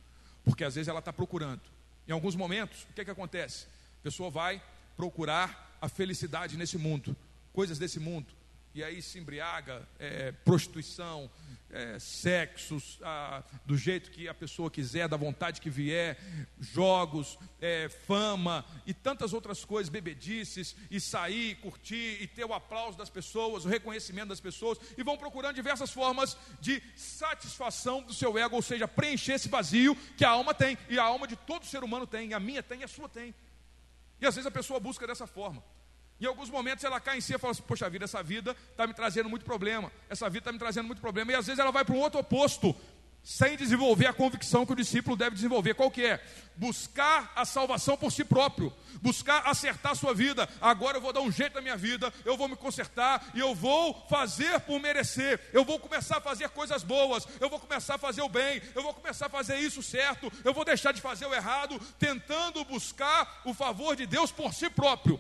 [0.46, 1.62] Porque às vezes ela está procurando.
[2.08, 3.66] Em alguns momentos, o que, é que acontece?
[4.00, 4.62] A pessoa vai
[4.96, 7.16] procurar a felicidade nesse mundo,
[7.54, 8.28] coisas desse mundo,
[8.74, 11.30] e aí se embriaga, é, prostituição,
[11.72, 16.18] é, sexos, a, do jeito que a pessoa quiser, da vontade que vier,
[16.60, 22.98] jogos, é, fama e tantas outras coisas, bebedices, e sair, curtir, e ter o aplauso
[22.98, 28.38] das pessoas, o reconhecimento das pessoas, e vão procurando diversas formas de satisfação do seu
[28.38, 31.66] ego, ou seja, preencher esse vazio que a alma tem, e a alma de todo
[31.66, 33.34] ser humano tem, a minha tem e a sua tem.
[34.22, 35.64] E às vezes a pessoa busca dessa forma.
[36.20, 38.86] Em alguns momentos ela cai em si e fala assim: Poxa vida, essa vida está
[38.86, 41.32] me trazendo muito problema, essa vida está me trazendo muito problema.
[41.32, 42.76] E às vezes ela vai para um outro oposto,
[43.24, 45.76] sem desenvolver a convicção que o discípulo deve desenvolver.
[45.76, 46.22] Qual que é?
[46.58, 50.48] Buscar a salvação por si próprio, buscar acertar a sua vida.
[50.60, 53.56] Agora eu vou dar um jeito na minha vida, eu vou me consertar e eu
[53.56, 55.40] vou fazer por merecer.
[55.54, 58.84] Eu vou começar a fazer coisas boas, eu vou começar a fazer o bem, eu
[58.84, 63.42] vou começar a fazer isso certo, eu vou deixar de fazer o errado, tentando buscar
[63.46, 65.18] o favor de Deus por si próprio.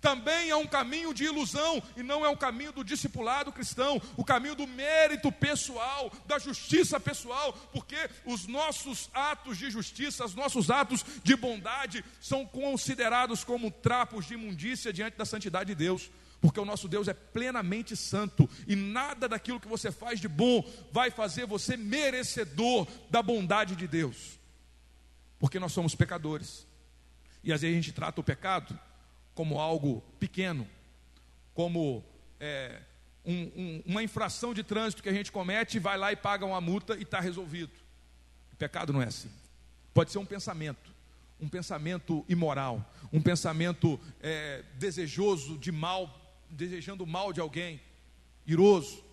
[0.00, 4.24] Também é um caminho de ilusão e não é um caminho do discipulado cristão, o
[4.24, 10.70] caminho do mérito pessoal, da justiça pessoal, porque os nossos atos de justiça, os nossos
[10.70, 16.10] atos de bondade são considerados como trapos de imundícia diante da santidade de Deus.
[16.40, 20.62] Porque o nosso Deus é plenamente santo e nada daquilo que você faz de bom
[20.92, 24.38] vai fazer você merecedor da bondade de Deus.
[25.38, 26.66] Porque nós somos pecadores.
[27.42, 28.78] E às vezes a gente trata o pecado
[29.34, 30.66] como algo pequeno,
[31.52, 32.04] como
[32.40, 32.80] é,
[33.24, 36.60] um, um, uma infração de trânsito que a gente comete, vai lá e paga uma
[36.60, 37.72] multa e está resolvido.
[38.52, 39.30] O pecado não é assim.
[39.92, 40.92] Pode ser um pensamento,
[41.40, 46.10] um pensamento imoral, um pensamento é, desejoso de mal,
[46.50, 47.80] desejando mal de alguém,
[48.46, 49.03] iroso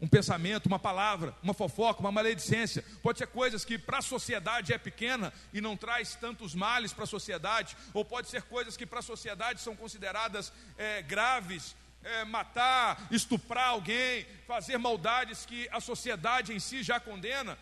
[0.00, 2.84] um pensamento, uma palavra, uma fofoca, uma maledicência.
[3.02, 7.04] Pode ser coisas que para a sociedade é pequena e não traz tantos males para
[7.04, 12.24] a sociedade, ou pode ser coisas que para a sociedade são consideradas é, graves, é,
[12.24, 17.58] matar, estuprar alguém, fazer maldades que a sociedade em si já condena,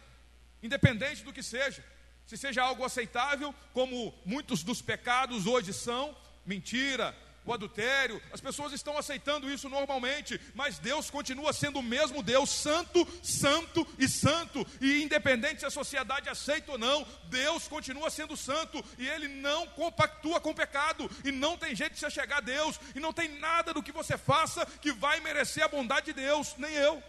[0.63, 1.85] independente do que seja.
[2.27, 8.73] Se seja algo aceitável, como muitos dos pecados hoje são, mentira, o adultério, as pessoas
[8.73, 14.67] estão aceitando isso normalmente, mas Deus continua sendo o mesmo Deus, santo, santo e santo,
[14.81, 19.67] e independente se a sociedade aceita ou não, Deus continua sendo santo, e Ele não
[19.69, 23.13] compactua com o pecado, e não tem jeito de você chegar a Deus, e não
[23.13, 27.03] tem nada do que você faça que vai merecer a bondade de Deus, nem eu.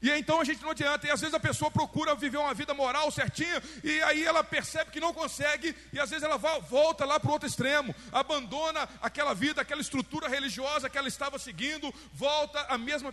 [0.00, 2.72] E então a gente não adianta, e às vezes a pessoa procura viver uma vida
[2.72, 7.18] moral certinha, e aí ela percebe que não consegue, e às vezes ela volta lá
[7.18, 12.60] para o outro extremo, abandona aquela vida, aquela estrutura religiosa que ela estava seguindo, volta
[12.68, 13.12] à mesma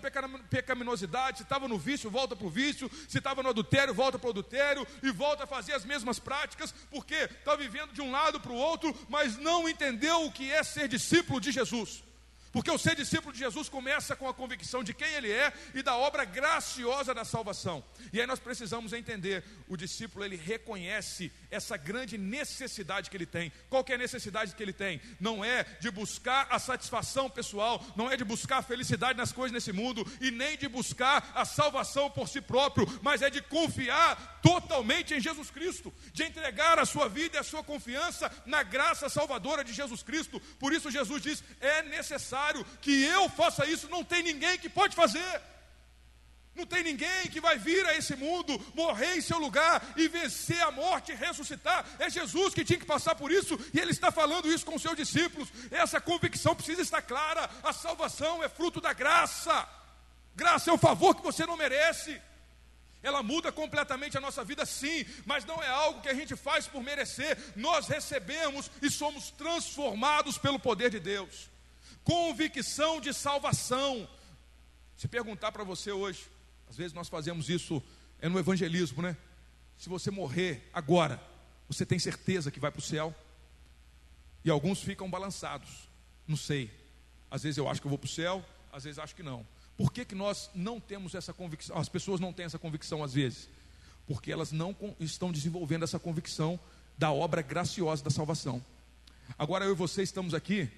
[0.50, 4.28] pecaminosidade, se estava no vício, volta para o vício, se estava no adultério, volta para
[4.28, 8.40] o adultério, e volta a fazer as mesmas práticas, porque está vivendo de um lado
[8.40, 12.04] para o outro, mas não entendeu o que é ser discípulo de Jesus.
[12.56, 15.84] Porque o ser discípulo de Jesus começa com a convicção de quem ele é e
[15.84, 17.84] da obra graciosa da salvação.
[18.14, 23.52] E aí nós precisamos entender, o discípulo ele reconhece essa grande necessidade que ele tem.
[23.70, 25.02] Qual que é a necessidade que ele tem?
[25.20, 29.52] Não é de buscar a satisfação pessoal, não é de buscar a felicidade nas coisas
[29.52, 34.35] nesse mundo e nem de buscar a salvação por si próprio, mas é de confiar
[34.46, 39.10] totalmente em Jesus Cristo, de entregar a sua vida e a sua confiança na graça
[39.10, 40.40] salvadora de Jesus Cristo.
[40.60, 44.96] Por isso Jesus diz: "É necessário que eu faça isso, não tem ninguém que pode
[44.96, 45.42] fazer.
[46.56, 50.62] Não tem ninguém que vai vir a esse mundo, morrer em seu lugar e vencer
[50.62, 51.86] a morte e ressuscitar.
[52.00, 54.82] É Jesus que tinha que passar por isso e ele está falando isso com os
[54.82, 55.50] seus discípulos.
[55.70, 57.50] Essa convicção precisa estar clara.
[57.62, 59.68] A salvação é fruto da graça.
[60.34, 62.22] Graça é um favor que você não merece.
[63.06, 66.68] Ela muda completamente a nossa vida, sim, mas não é algo que a gente faz
[66.68, 67.38] por merecer.
[67.56, 71.56] Nós recebemos e somos transformados pelo poder de Deus
[72.06, 74.08] convicção de salvação.
[74.96, 76.26] Se perguntar para você hoje,
[76.70, 77.84] às vezes nós fazemos isso
[78.22, 79.18] é no evangelismo, né?
[79.78, 81.22] se você morrer agora,
[81.68, 83.14] você tem certeza que vai para o céu?
[84.44, 85.90] E alguns ficam balançados.
[86.28, 86.72] Não sei.
[87.30, 89.46] Às vezes eu acho que eu vou para o céu, às vezes acho que não.
[89.78, 91.78] Por que, que nós não temos essa convicção?
[91.78, 93.50] As pessoas não têm essa convicção às vezes.
[94.08, 96.60] Porque elas não estão desenvolvendo essa convicção
[96.98, 98.64] da obra graciosa da salvação.
[99.38, 100.70] Agora eu e você estamos aqui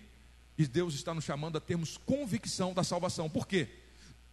[0.57, 3.29] e Deus está nos chamando a termos convicção da salvação.
[3.29, 3.69] Por quê?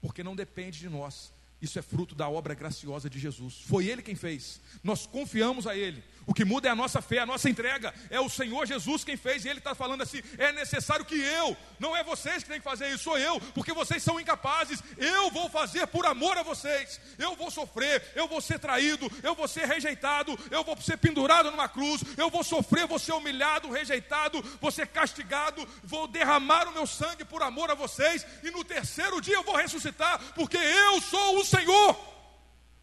[0.00, 1.34] Porque não depende de nós.
[1.64, 3.62] Isso é fruto da obra graciosa de Jesus.
[3.66, 4.61] Foi Ele quem fez.
[4.83, 6.05] Nós confiamos a Ele.
[6.27, 7.94] O que muda é a nossa fé, a nossa entrega.
[8.11, 9.44] É o Senhor Jesus quem fez.
[9.44, 12.64] E Ele está falando assim: é necessário que eu, não é vocês que têm que
[12.64, 14.83] fazer isso, sou eu, porque vocês são incapazes.
[14.96, 17.00] Eu vou fazer por amor a vocês.
[17.18, 21.50] Eu vou sofrer, eu vou ser traído, eu vou ser rejeitado, eu vou ser pendurado
[21.50, 26.72] numa cruz, eu vou sofrer, vou ser humilhado, rejeitado, vou ser castigado, vou derramar o
[26.72, 28.27] meu sangue por amor a vocês.
[28.42, 32.14] E no terceiro dia eu vou ressuscitar, porque eu sou o Senhor.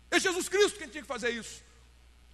[0.09, 1.61] É Jesus Cristo quem tinha que fazer isso.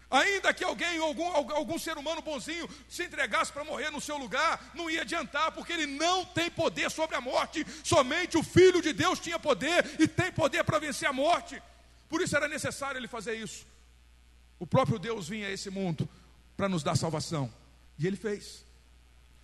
[0.10, 4.72] Ainda que alguém, algum, algum ser humano bonzinho, se entregasse para morrer no seu lugar,
[4.74, 7.66] não ia adiantar, porque ele não tem poder sobre a morte.
[7.84, 11.62] Somente o Filho de Deus tinha poder e tem poder para vencer a morte.
[12.08, 13.66] Por isso era necessário ele fazer isso.
[14.58, 16.08] O próprio Deus vinha a esse mundo
[16.56, 17.54] para nos dar salvação.
[18.00, 18.64] E ele fez.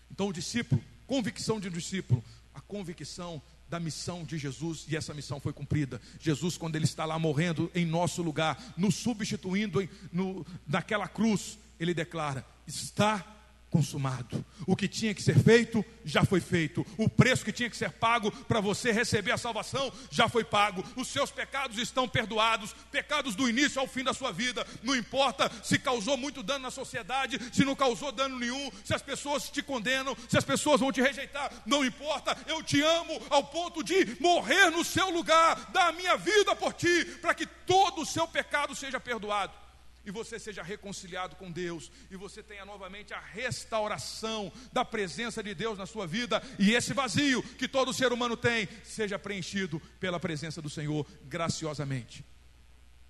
[0.09, 3.41] Então o discípulo, convicção de um discípulo, a convicção
[3.73, 5.99] da missão de Jesus e essa missão foi cumprida.
[6.19, 11.57] Jesus, quando ele está lá morrendo em nosso lugar, nos substituindo em, no, naquela cruz,
[11.79, 13.25] ele declara: está
[13.73, 14.45] consumado.
[14.67, 16.85] O que tinha que ser feito já foi feito.
[16.95, 20.85] O preço que tinha que ser pago para você receber a salvação já foi pago.
[20.95, 24.63] Os seus pecados estão perdoados, pecados do início ao fim da sua vida.
[24.83, 29.01] Não importa se causou muito dano na sociedade, se não causou dano nenhum, se as
[29.01, 32.37] pessoas te condenam, se as pessoas vão te rejeitar, não importa.
[32.45, 36.73] Eu te amo ao ponto de morrer no seu lugar, dar a minha vida por
[36.73, 39.63] ti, para que todo o seu pecado seja perdoado
[40.05, 45.53] e você seja reconciliado com Deus, e você tenha novamente a restauração da presença de
[45.53, 50.19] Deus na sua vida, e esse vazio que todo ser humano tem, seja preenchido pela
[50.19, 52.25] presença do Senhor graciosamente.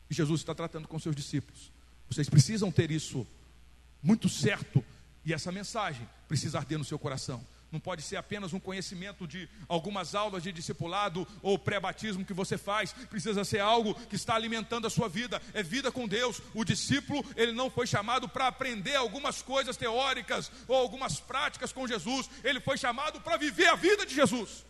[0.09, 1.71] E Jesus está tratando com seus discípulos.
[2.09, 3.25] Vocês precisam ter isso
[4.01, 4.83] muito certo,
[5.25, 9.49] e essa mensagem precisa arder no seu coração não pode ser apenas um conhecimento de
[9.67, 14.85] algumas aulas de discipulado ou pré-batismo que você faz, precisa ser algo que está alimentando
[14.85, 16.39] a sua vida, é vida com Deus.
[16.53, 21.87] O discípulo, ele não foi chamado para aprender algumas coisas teóricas ou algumas práticas com
[21.87, 24.63] Jesus, ele foi chamado para viver a vida de Jesus.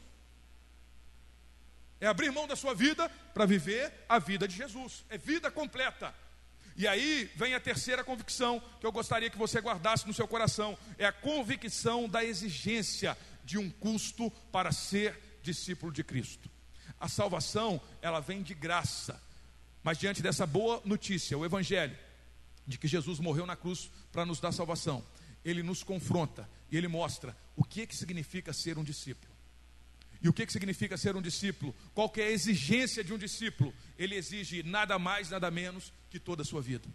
[1.99, 6.15] É abrir mão da sua vida para viver a vida de Jesus, é vida completa.
[6.75, 10.77] E aí vem a terceira convicção que eu gostaria que você guardasse no seu coração:
[10.97, 16.49] é a convicção da exigência de um custo para ser discípulo de Cristo.
[16.99, 19.21] A salvação, ela vem de graça.
[19.83, 21.97] Mas diante dessa boa notícia, o evangelho
[22.65, 25.05] de que Jesus morreu na cruz para nos dar salvação,
[25.43, 29.32] ele nos confronta e ele mostra o que que significa ser um discípulo.
[30.23, 31.75] E o que, que significa ser um discípulo?
[31.93, 33.73] Qual é a exigência de um discípulo?
[33.99, 36.87] Ele exige nada mais, nada menos que toda a sua vida.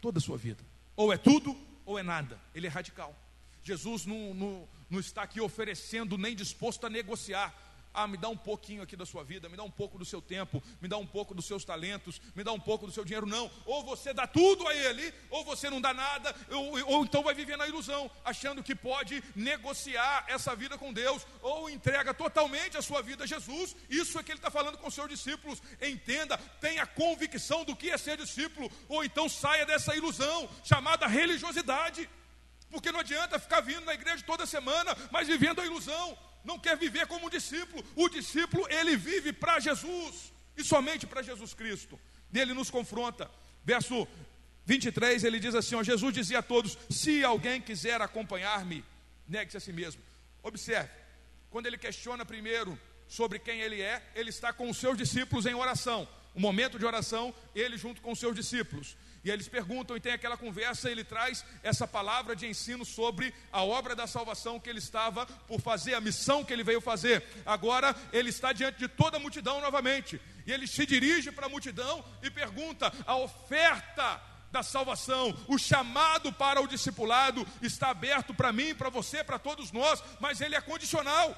[0.00, 0.64] Toda a sua vida.
[0.96, 2.40] Ou é tudo, ou é nada.
[2.52, 3.16] Ele é radical.
[3.62, 7.67] Jesus não, não, não está aqui oferecendo nem disposto a negociar
[7.98, 10.22] ah, me dá um pouquinho aqui da sua vida, me dá um pouco do seu
[10.22, 13.26] tempo, me dá um pouco dos seus talentos, me dá um pouco do seu dinheiro.
[13.26, 17.24] Não, ou você dá tudo a ele, ou você não dá nada, ou, ou então
[17.24, 22.76] vai viver na ilusão, achando que pode negociar essa vida com Deus, ou entrega totalmente
[22.76, 23.74] a sua vida a Jesus.
[23.90, 25.60] Isso é que ele está falando com os seus discípulos.
[25.82, 32.08] Entenda, tenha convicção do que é ser discípulo, ou então saia dessa ilusão chamada religiosidade.
[32.70, 36.76] Porque não adianta ficar vindo na igreja toda semana, mas vivendo a ilusão não quer
[36.76, 37.84] viver como um discípulo.
[37.94, 41.98] O discípulo, ele vive para Jesus e somente para Jesus Cristo.
[42.32, 43.30] Ele nos confronta.
[43.64, 44.06] Verso
[44.64, 48.84] 23, ele diz assim: ó, Jesus dizia a todos: Se alguém quiser acompanhar-me,
[49.26, 50.02] negue-se a si mesmo.
[50.42, 50.90] Observe,
[51.50, 55.54] quando ele questiona primeiro sobre quem ele é, ele está com os seus discípulos em
[55.54, 56.08] oração.
[56.34, 58.96] O momento de oração, ele junto com os seus discípulos.
[59.28, 63.62] E eles perguntam e tem aquela conversa, ele traz essa palavra de ensino sobre a
[63.62, 67.22] obra da salvação que ele estava por fazer, a missão que ele veio fazer.
[67.44, 70.18] Agora ele está diante de toda a multidão novamente.
[70.46, 74.18] E ele se dirige para a multidão e pergunta: a oferta
[74.50, 79.72] da salvação, o chamado para o discipulado está aberto para mim, para você, para todos
[79.72, 81.36] nós, mas ele é condicional.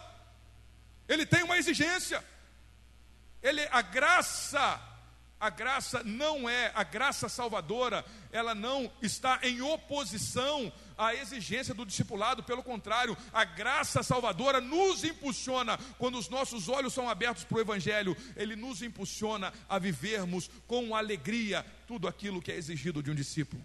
[1.08, 2.24] Ele tem uma exigência.
[3.42, 4.89] Ele a graça
[5.40, 11.86] a graça não é, a graça salvadora, ela não está em oposição a exigência do
[11.86, 17.56] discipulado, pelo contrário, a graça salvadora nos impulsiona, quando os nossos olhos são abertos para
[17.56, 23.10] o Evangelho, ele nos impulsiona a vivermos com alegria tudo aquilo que é exigido de
[23.10, 23.64] um discípulo.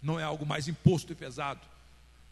[0.00, 1.66] Não é algo mais imposto e pesado,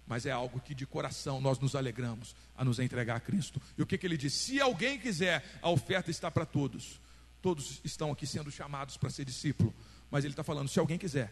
[0.06, 3.60] mas é algo que de coração nós nos alegramos a nos entregar a Cristo.
[3.76, 4.32] E o que, que ele diz?
[4.34, 7.00] Se alguém quiser, a oferta está para todos.
[7.44, 9.74] Todos estão aqui sendo chamados para ser discípulo,
[10.10, 11.30] mas ele está falando: se alguém quiser,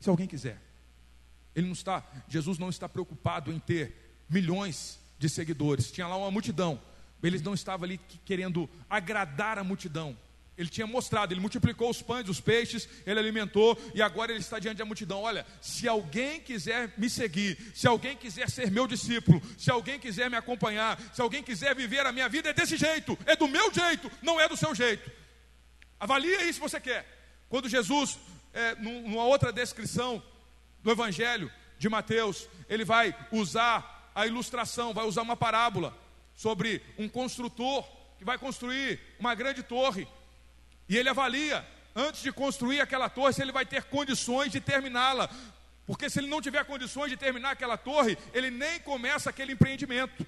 [0.00, 0.60] se alguém quiser.
[1.54, 5.92] Ele não está, Jesus não está preocupado em ter milhões de seguidores.
[5.92, 6.82] Tinha lá uma multidão.
[7.22, 10.18] Ele não estava ali querendo agradar a multidão.
[10.58, 14.58] Ele tinha mostrado, ele multiplicou os pães, os peixes, ele alimentou e agora ele está
[14.58, 15.22] diante da multidão.
[15.22, 20.28] Olha, se alguém quiser me seguir, se alguém quiser ser meu discípulo, se alguém quiser
[20.28, 23.72] me acompanhar, se alguém quiser viver a minha vida, é desse jeito, é do meu
[23.72, 25.21] jeito, não é do seu jeito.
[26.02, 27.06] Avalie aí se você quer.
[27.48, 28.18] Quando Jesus,
[28.52, 30.20] é, numa outra descrição
[30.82, 31.48] do Evangelho
[31.78, 35.96] de Mateus, ele vai usar a ilustração, vai usar uma parábola
[36.34, 37.84] sobre um construtor
[38.18, 40.08] que vai construir uma grande torre.
[40.88, 45.30] E ele avalia, antes de construir aquela torre, se ele vai ter condições de terminá-la.
[45.86, 50.26] Porque se ele não tiver condições de terminar aquela torre, ele nem começa aquele empreendimento.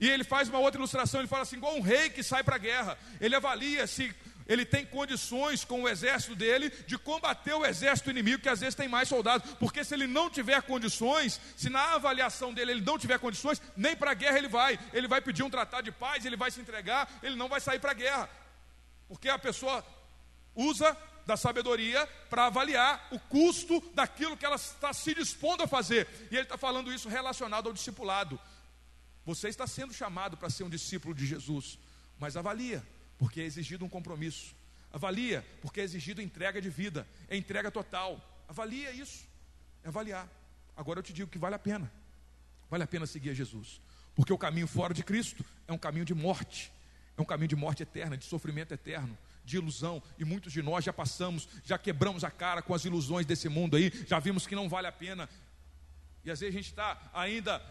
[0.00, 2.56] E ele faz uma outra ilustração, ele fala assim, igual um rei que sai para
[2.56, 2.98] a guerra.
[3.20, 4.12] Ele avalia se
[4.52, 8.74] ele tem condições com o exército dele de combater o exército inimigo, que às vezes
[8.74, 12.98] tem mais soldados, porque se ele não tiver condições, se na avaliação dele ele não
[12.98, 16.26] tiver condições, nem para a guerra ele vai, ele vai pedir um tratado de paz,
[16.26, 18.28] ele vai se entregar, ele não vai sair para a guerra,
[19.08, 19.82] porque a pessoa
[20.54, 20.94] usa
[21.24, 26.34] da sabedoria para avaliar o custo daquilo que ela está se dispondo a fazer, e
[26.34, 28.38] ele está falando isso relacionado ao discipulado.
[29.24, 31.78] Você está sendo chamado para ser um discípulo de Jesus,
[32.18, 32.84] mas avalia
[33.22, 34.52] porque é exigido um compromisso.
[34.92, 38.20] Avalia, porque é exigido entrega de vida, é entrega total.
[38.48, 39.28] Avalia isso,
[39.84, 40.28] é avaliar.
[40.76, 41.88] Agora eu te digo que vale a pena,
[42.68, 43.80] vale a pena seguir a Jesus,
[44.16, 46.72] porque o caminho fora de Cristo é um caminho de morte,
[47.16, 50.84] é um caminho de morte eterna, de sofrimento eterno, de ilusão, e muitos de nós
[50.84, 54.56] já passamos, já quebramos a cara com as ilusões desse mundo aí, já vimos que
[54.56, 55.28] não vale a pena,
[56.24, 57.62] e às vezes a gente está ainda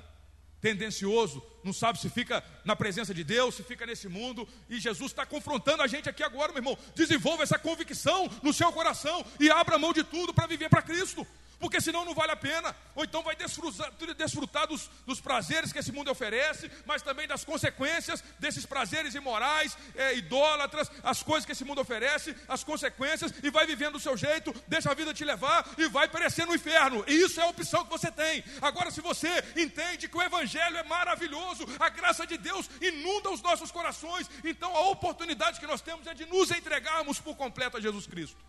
[0.61, 5.11] tendencioso, não sabe se fica na presença de Deus, se fica nesse mundo, e Jesus
[5.11, 6.77] está confrontando a gente aqui agora, meu irmão.
[6.95, 11.25] Desenvolva essa convicção no seu coração e abra mão de tudo para viver para Cristo
[11.61, 12.75] porque senão não vale a pena.
[12.95, 17.45] Ou então vai desfrutar, desfrutar dos, dos, prazeres que esse mundo oferece, mas também das
[17.45, 23.51] consequências desses prazeres imorais, é, idólatras, as coisas que esse mundo oferece, as consequências, e
[23.51, 27.05] vai vivendo do seu jeito, deixa a vida te levar e vai perecer no inferno.
[27.07, 28.43] E isso é a opção que você tem.
[28.59, 33.41] Agora, se você entende que o Evangelho é maravilhoso, a graça de Deus inunda os
[33.41, 37.81] nossos corações, então a oportunidade que nós temos é de nos entregarmos por completo a
[37.81, 38.43] Jesus Cristo.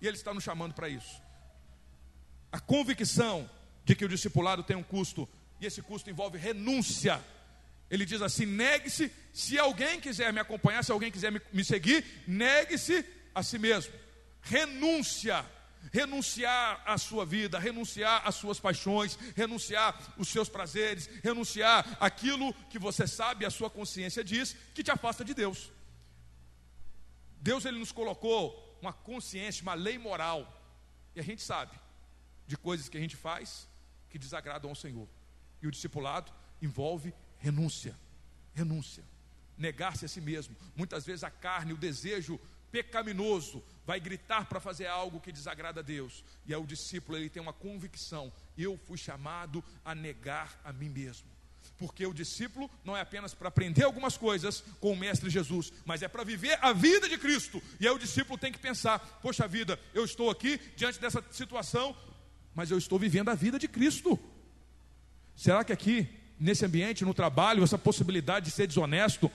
[0.00, 1.25] E Ele está nos chamando para isso
[2.56, 3.48] a convicção
[3.84, 5.28] de que o discipulado tem um custo,
[5.60, 7.22] e esse custo envolve renúncia.
[7.90, 12.02] Ele diz assim: negue-se, se alguém quiser me acompanhar, se alguém quiser me, me seguir,
[12.26, 13.04] negue-se
[13.34, 13.92] a si mesmo.
[14.40, 15.44] Renúncia,
[15.92, 22.78] renunciar à sua vida, renunciar às suas paixões, renunciar os seus prazeres, renunciar aquilo que
[22.78, 25.70] você sabe, a sua consciência diz, que te afasta de Deus.
[27.38, 30.40] Deus ele nos colocou uma consciência, uma lei moral,
[31.14, 31.85] e a gente sabe
[32.46, 33.68] de coisas que a gente faz
[34.08, 35.08] que desagradam ao Senhor.
[35.60, 37.94] E o discipulado envolve renúncia.
[38.54, 39.04] Renúncia.
[39.56, 40.54] Negar-se a si mesmo.
[40.74, 42.38] Muitas vezes a carne, o desejo
[42.70, 46.24] pecaminoso vai gritar para fazer algo que desagrada a Deus.
[46.44, 50.88] E aí o discípulo ele tem uma convicção: eu fui chamado a negar a mim
[50.88, 51.36] mesmo.
[51.78, 56.02] Porque o discípulo não é apenas para aprender algumas coisas com o Mestre Jesus, mas
[56.02, 57.62] é para viver a vida de Cristo.
[57.78, 61.96] E aí o discípulo tem que pensar: poxa vida, eu estou aqui diante dessa situação,
[62.56, 64.18] mas eu estou vivendo a vida de Cristo.
[65.36, 66.08] Será que aqui,
[66.40, 69.30] nesse ambiente, no trabalho, essa possibilidade de ser desonesto,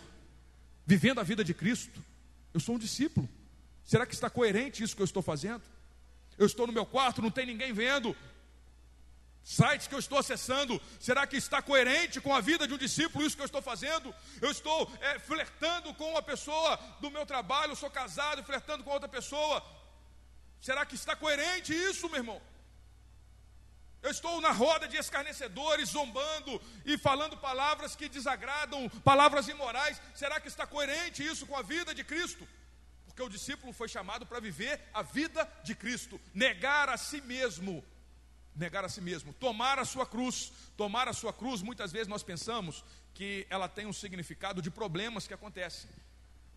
[0.87, 2.03] vivendo a vida de Cristo,
[2.51, 3.29] eu sou um discípulo?
[3.85, 5.61] Será que está coerente isso que eu estou fazendo?
[6.35, 8.15] Eu estou no meu quarto, não tem ninguém vendo.
[9.43, 13.23] Sites que eu estou acessando, será que está coerente com a vida de um discípulo
[13.23, 14.13] isso que eu estou fazendo?
[14.41, 18.89] Eu estou é, flertando com uma pessoa do meu trabalho, eu sou casado, flertando com
[18.89, 19.63] outra pessoa.
[20.59, 22.41] Será que está coerente isso, meu irmão?
[24.01, 30.01] Eu estou na roda de escarnecedores, zombando e falando palavras que desagradam, palavras imorais.
[30.15, 32.47] Será que está coerente isso com a vida de Cristo?
[33.05, 37.83] Porque o discípulo foi chamado para viver a vida de Cristo, negar a si mesmo,
[38.55, 40.51] negar a si mesmo, tomar a sua cruz.
[40.75, 42.83] Tomar a sua cruz, muitas vezes nós pensamos
[43.13, 45.87] que ela tem um significado de problemas que acontecem.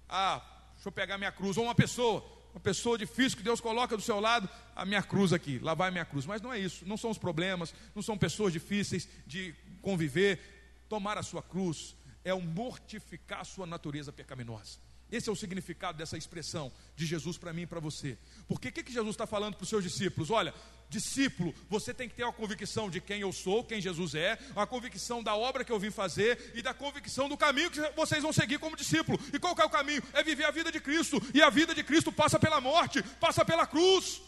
[0.09, 0.40] Ah,
[0.74, 2.24] deixa eu pegar minha cruz, ou uma pessoa,
[2.55, 5.88] uma pessoa difícil que Deus coloca do seu lado, a minha cruz aqui, lá vai
[5.88, 6.24] a minha cruz.
[6.24, 9.52] Mas não é isso, não são os problemas, não são pessoas difíceis de
[9.82, 10.40] conviver.
[10.88, 14.78] Tomar a sua cruz é o mortificar a sua natureza pecaminosa.
[15.11, 18.16] Esse é o significado dessa expressão de Jesus para mim e para você.
[18.46, 20.30] Porque o que, que Jesus está falando para os seus discípulos?
[20.30, 20.55] Olha,
[20.95, 24.66] discípulo, você tem que ter a convicção de quem eu sou, quem Jesus é, a
[24.66, 28.32] convicção da obra que eu vim fazer e da convicção do caminho que vocês vão
[28.32, 29.18] seguir como discípulo.
[29.32, 30.03] E qual é o caminho?
[30.12, 31.20] É viver a vida de Cristo.
[31.34, 34.22] E a vida de Cristo passa pela morte, passa pela cruz.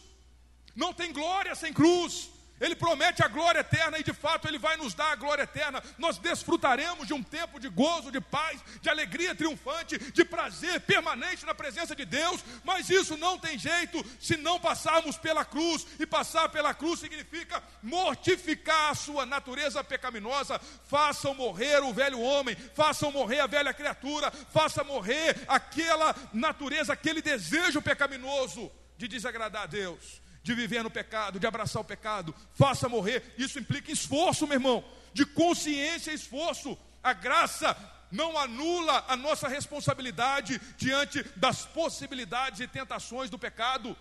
[0.75, 2.29] Não tem glória sem cruz.
[2.59, 5.81] Ele promete a glória eterna e de fato ele vai nos dar a glória eterna.
[5.97, 11.45] Nós desfrutaremos de um tempo de gozo, de paz, de alegria triunfante, de prazer permanente
[11.45, 15.85] na presença de Deus, mas isso não tem jeito se não passarmos pela cruz.
[15.99, 20.59] E passar pela cruz significa mortificar a sua natureza pecaminosa.
[20.87, 27.21] Façam morrer o velho homem, façam morrer a velha criatura, façam morrer aquela natureza, aquele
[27.21, 32.87] desejo pecaminoso de desagradar a Deus de viver no pecado, de abraçar o pecado, faça
[32.87, 33.35] morrer.
[33.37, 34.83] Isso implica esforço, meu irmão,
[35.13, 36.77] de consciência e esforço.
[37.03, 37.75] A graça
[38.09, 43.95] não anula a nossa responsabilidade diante das possibilidades e tentações do pecado.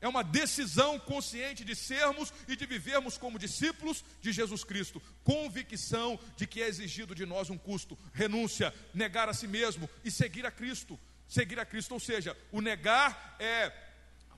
[0.00, 5.00] É uma decisão consciente de sermos e de vivermos como discípulos de Jesus Cristo.
[5.22, 10.10] Convicção de que é exigido de nós um custo, renúncia, negar a si mesmo e
[10.10, 10.98] seguir a Cristo.
[11.28, 13.85] Seguir a Cristo, ou seja, o negar é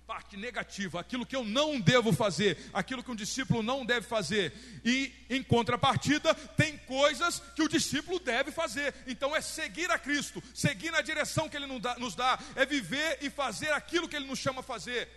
[0.08, 4.54] parte negativa, aquilo que eu não devo fazer, aquilo que um discípulo não deve fazer.
[4.82, 8.94] E em contrapartida, tem coisas que o discípulo deve fazer.
[9.06, 13.28] Então é seguir a Cristo, seguir na direção que ele nos dá, é viver e
[13.28, 15.10] fazer aquilo que ele nos chama a fazer.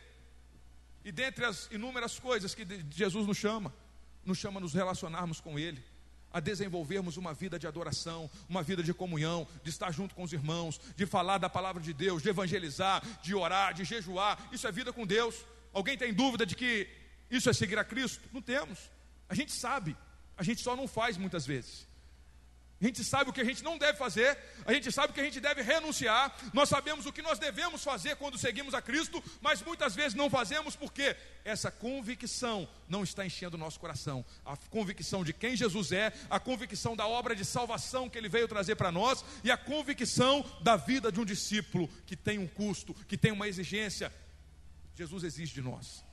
[1.06, 3.74] E dentre as inúmeras coisas que Jesus nos chama,
[4.26, 5.82] nos chama a nos relacionarmos com ele
[6.34, 10.34] a desenvolvermos uma vida de adoração, uma vida de comunhão, de estar junto com os
[10.34, 14.50] irmãos, de falar da palavra de Deus, de evangelizar, de orar, de jejuar.
[14.52, 15.36] Isso é vida com Deus.
[15.74, 16.88] Alguém tem dúvida de que
[17.30, 18.22] isso é seguir a Cristo?
[18.34, 18.90] Não temos.
[19.30, 19.96] A gente sabe,
[20.38, 21.88] a gente só não faz muitas vezes.
[22.82, 25.22] A gente sabe o que a gente não deve fazer, a gente sabe o que
[25.22, 29.24] a gente deve renunciar, nós sabemos o que nós devemos fazer quando seguimos a Cristo,
[29.40, 31.16] mas muitas vezes não fazemos porque
[31.46, 34.26] essa convicção não está enchendo o nosso coração.
[34.44, 38.48] A convicção de quem Jesus é, a convicção da obra de salvação que ele veio
[38.48, 42.96] trazer para nós e a convicção da vida de um discípulo que tem um custo,
[43.08, 44.12] que tem uma exigência.
[44.96, 46.04] Jesus exige de nós.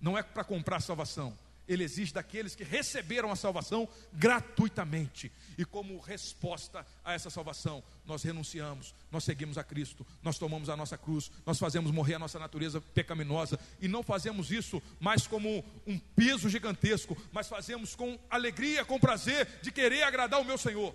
[0.00, 1.36] Não é para comprar salvação,
[1.68, 5.30] ele exige daqueles que receberam a salvação gratuitamente.
[5.56, 10.76] E como resposta a essa salvação, nós renunciamos, nós seguimos a Cristo, nós tomamos a
[10.76, 13.58] nossa cruz, nós fazemos morrer a nossa natureza pecaminosa.
[13.80, 19.48] E não fazemos isso mais como um peso gigantesco, mas fazemos com alegria, com prazer
[19.62, 20.94] de querer agradar o meu Senhor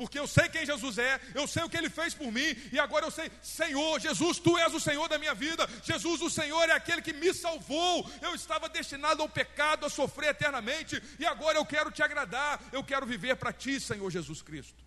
[0.00, 2.78] porque eu sei quem Jesus é, eu sei o que ele fez por mim, e
[2.78, 6.70] agora eu sei, Senhor, Jesus, tu és o Senhor da minha vida, Jesus, o Senhor
[6.70, 11.58] é aquele que me salvou, eu estava destinado ao pecado, a sofrer eternamente, e agora
[11.58, 14.82] eu quero te agradar, eu quero viver para ti, Senhor Jesus Cristo.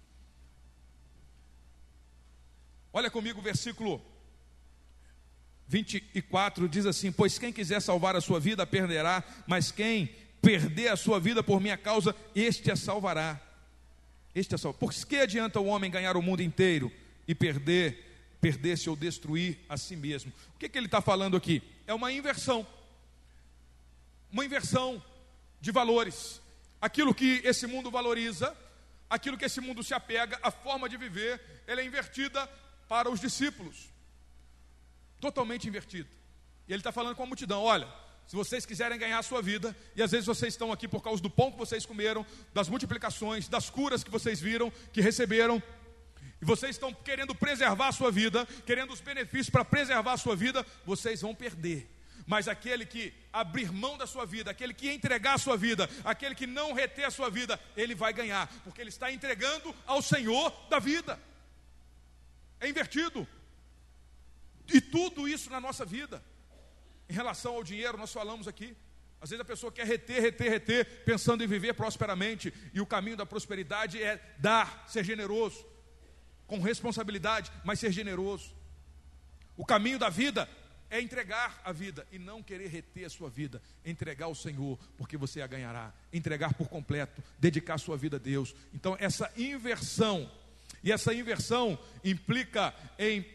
[2.91, 4.03] Olha comigo o versículo
[5.67, 10.07] 24 diz assim: Pois quem quiser salvar a sua vida perderá, mas quem
[10.41, 13.52] perder a sua vida por minha causa, este a salvará.
[14.35, 14.73] Este é só.
[14.73, 16.91] Por que adianta o homem ganhar o mundo inteiro
[17.27, 20.31] e perder, perder-se ou destruir a si mesmo?
[20.55, 21.61] O que, que ele está falando aqui?
[21.85, 22.65] É uma inversão.
[24.31, 25.03] Uma inversão
[25.61, 26.41] de valores.
[26.81, 28.55] Aquilo que esse mundo valoriza,
[29.09, 32.47] aquilo que esse mundo se apega, a forma de viver, ela é invertida
[32.89, 33.89] para os discípulos.
[35.21, 36.09] Totalmente invertida.
[36.67, 37.87] E ele está falando com a multidão: olha,
[38.27, 41.21] se vocês quiserem ganhar a sua vida, e às vezes vocês estão aqui por causa
[41.21, 45.61] do pão que vocês comeram, das multiplicações, das curas que vocês viram, que receberam,
[46.41, 50.35] e vocês estão querendo preservar a sua vida, querendo os benefícios para preservar a sua
[50.35, 51.89] vida, vocês vão perder.
[52.25, 56.35] Mas aquele que abrir mão da sua vida, aquele que entregar a sua vida, aquele
[56.35, 60.51] que não reter a sua vida, ele vai ganhar, porque ele está entregando ao Senhor
[60.69, 61.19] da vida.
[62.59, 63.27] É invertido.
[64.73, 66.23] E tudo isso na nossa vida.
[67.09, 68.75] Em relação ao dinheiro, nós falamos aqui.
[69.21, 72.53] Às vezes a pessoa quer reter, reter, reter, pensando em viver prosperamente.
[72.73, 75.65] E o caminho da prosperidade é dar, ser generoso,
[76.45, 78.53] com responsabilidade, mas ser generoso.
[79.55, 80.49] O caminho da vida
[80.89, 85.17] é entregar a vida e não querer reter a sua vida, entregar ao Senhor, porque
[85.17, 88.53] você a ganhará, entregar por completo, dedicar a sua vida a Deus.
[88.73, 90.29] Então, essa inversão,
[90.83, 93.25] e essa inversão implica em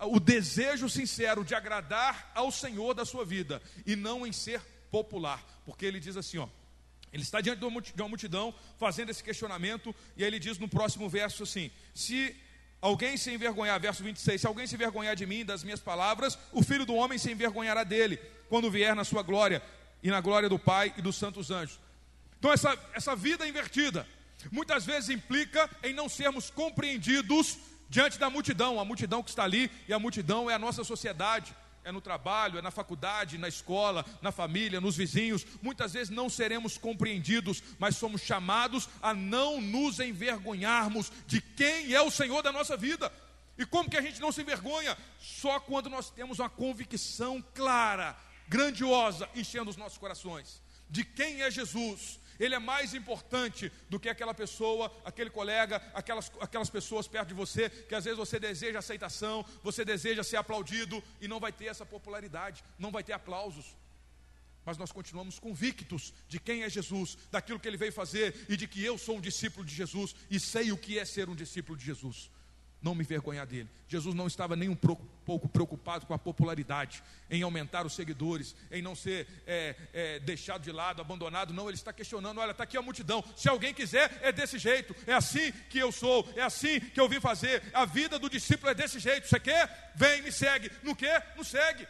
[0.00, 5.44] o desejo sincero de agradar ao Senhor da sua vida e não em ser popular,
[5.64, 6.48] porque ele diz assim, ó,
[7.12, 11.08] ele está diante de uma multidão fazendo esse questionamento e aí ele diz no próximo
[11.08, 12.34] verso assim: se
[12.80, 16.62] alguém se envergonhar, verso 26, se alguém se envergonhar de mim das minhas palavras, o
[16.62, 18.16] filho do homem se envergonhará dele,
[18.48, 19.62] quando vier na sua glória
[20.02, 21.78] e na glória do Pai e dos santos anjos.
[22.38, 24.06] Então, essa, essa vida invertida
[24.50, 27.56] muitas vezes implica em não sermos compreendidos
[27.94, 31.54] diante da multidão, a multidão que está ali, e a multidão é a nossa sociedade,
[31.84, 35.46] é no trabalho, é na faculdade, na escola, na família, nos vizinhos.
[35.62, 42.02] Muitas vezes não seremos compreendidos, mas somos chamados a não nos envergonharmos de quem é
[42.02, 43.12] o Senhor da nossa vida.
[43.56, 44.98] E como que a gente não se envergonha?
[45.20, 48.16] Só quando nós temos uma convicção clara,
[48.48, 54.08] grandiosa, enchendo os nossos corações, de quem é Jesus, ele é mais importante do que
[54.08, 58.78] aquela pessoa, aquele colega, aquelas, aquelas pessoas perto de você, que às vezes você deseja
[58.78, 63.76] aceitação, você deseja ser aplaudido e não vai ter essa popularidade, não vai ter aplausos.
[64.64, 68.66] Mas nós continuamos convictos de quem é Jesus, daquilo que ele veio fazer e de
[68.66, 71.76] que eu sou um discípulo de Jesus e sei o que é ser um discípulo
[71.76, 72.30] de Jesus
[72.84, 73.68] não me envergonhar dele.
[73.88, 78.82] Jesus não estava nem um pouco preocupado com a popularidade, em aumentar os seguidores, em
[78.82, 81.54] não ser é, é, deixado de lado, abandonado.
[81.54, 83.24] Não, ele está questionando: olha, está aqui a multidão.
[83.34, 84.94] Se alguém quiser, é desse jeito.
[85.06, 87.62] É assim que eu sou, é assim que eu vim fazer.
[87.72, 89.26] A vida do discípulo é desse jeito.
[89.26, 89.92] Você quer?
[89.96, 90.70] Vem, me segue.
[90.82, 91.32] Não quer?
[91.36, 91.88] Não segue.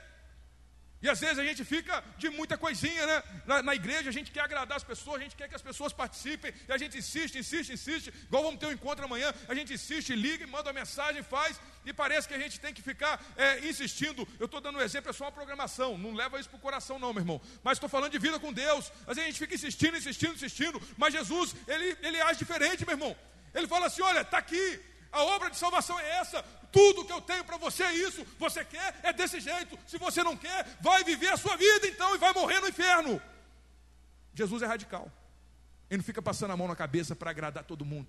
[1.04, 3.22] E às vezes a gente fica de muita coisinha, né?
[3.44, 5.92] Na, na, igreja a gente quer agradar as pessoas, a gente quer que as pessoas
[5.92, 8.08] participem, e a gente insiste, insiste, insiste.
[8.28, 11.92] Igual vamos ter um encontro amanhã, a gente insiste, liga, manda uma mensagem, faz, e
[11.92, 14.26] parece que a gente tem que ficar é, insistindo.
[14.40, 16.98] Eu estou dando um exemplo, é só uma programação, não leva isso para o coração,
[16.98, 17.38] não, meu irmão.
[17.62, 18.90] Mas estou falando de vida com Deus.
[19.06, 22.94] Às vezes a gente fica insistindo, insistindo, insistindo, mas Jesus, ele, ele age diferente, meu
[22.94, 23.14] irmão.
[23.54, 24.80] Ele fala assim: olha, está aqui,
[25.14, 26.42] a obra de salvação é essa.
[26.72, 28.26] Tudo que eu tenho para você é isso.
[28.38, 28.98] Você quer?
[29.02, 29.78] É desse jeito.
[29.86, 33.22] Se você não quer, vai viver a sua vida então e vai morrer no inferno.
[34.34, 35.10] Jesus é radical.
[35.88, 38.08] Ele não fica passando a mão na cabeça para agradar todo mundo.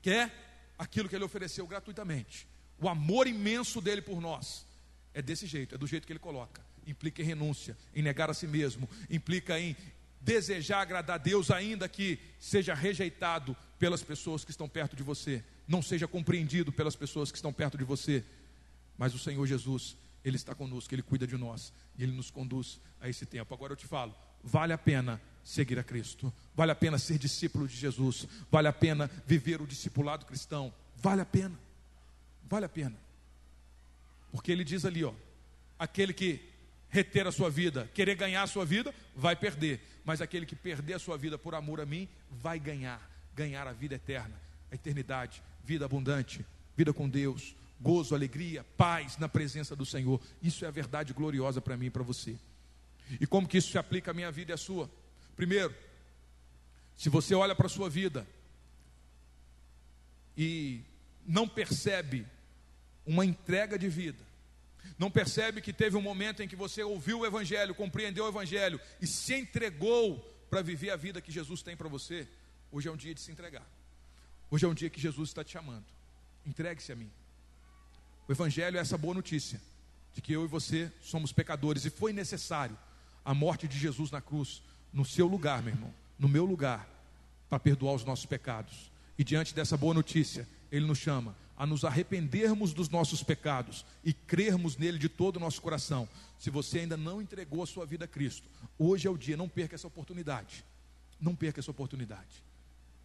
[0.00, 0.32] Quer
[0.78, 2.48] aquilo que ele ofereceu gratuitamente.
[2.80, 4.66] O amor imenso dele por nós
[5.12, 6.64] é desse jeito, é do jeito que ele coloca.
[6.86, 9.76] Implica em renúncia, em negar a si mesmo, implica em
[10.18, 15.44] desejar agradar a Deus, ainda que seja rejeitado pelas pessoas que estão perto de você
[15.70, 18.24] não seja compreendido pelas pessoas que estão perto de você.
[18.98, 22.80] Mas o Senhor Jesus, Ele está conosco, Ele cuida de nós e Ele nos conduz
[23.00, 23.54] a esse tempo.
[23.54, 24.12] Agora eu te falo,
[24.42, 28.72] vale a pena seguir a Cristo, vale a pena ser discípulo de Jesus, vale a
[28.72, 31.56] pena viver o discipulado cristão, vale a pena,
[32.48, 32.96] vale a pena.
[34.32, 35.14] Porque Ele diz ali, ó,
[35.78, 36.50] aquele que
[36.88, 40.94] reter a sua vida, querer ganhar a sua vida, vai perder, mas aquele que perder
[40.94, 44.34] a sua vida por amor a mim, vai ganhar, ganhar a vida eterna,
[44.68, 46.44] a eternidade vida abundante,
[46.76, 50.20] vida com Deus, gozo, alegria, paz na presença do Senhor.
[50.42, 52.36] Isso é a verdade gloriosa para mim e para você.
[53.20, 54.90] E como que isso se aplica à minha vida e à sua?
[55.34, 55.74] Primeiro,
[56.96, 58.26] se você olha para a sua vida
[60.36, 60.82] e
[61.26, 62.26] não percebe
[63.06, 64.22] uma entrega de vida,
[64.98, 68.78] não percebe que teve um momento em que você ouviu o Evangelho, compreendeu o Evangelho
[69.00, 70.18] e se entregou
[70.50, 72.28] para viver a vida que Jesus tem para você,
[72.70, 73.66] hoje é um dia de se entregar.
[74.50, 75.84] Hoje é um dia que Jesus está te chamando.
[76.44, 77.08] Entregue-se a mim.
[78.26, 79.60] O Evangelho é essa boa notícia
[80.12, 82.76] de que eu e você somos pecadores e foi necessário
[83.24, 84.60] a morte de Jesus na cruz,
[84.92, 86.88] no seu lugar, meu irmão, no meu lugar,
[87.48, 88.90] para perdoar os nossos pecados.
[89.16, 94.12] E diante dessa boa notícia, Ele nos chama a nos arrependermos dos nossos pecados e
[94.12, 96.08] crermos nele de todo o nosso coração.
[96.40, 99.48] Se você ainda não entregou a sua vida a Cristo, hoje é o dia, não
[99.48, 100.64] perca essa oportunidade.
[101.20, 102.49] Não perca essa oportunidade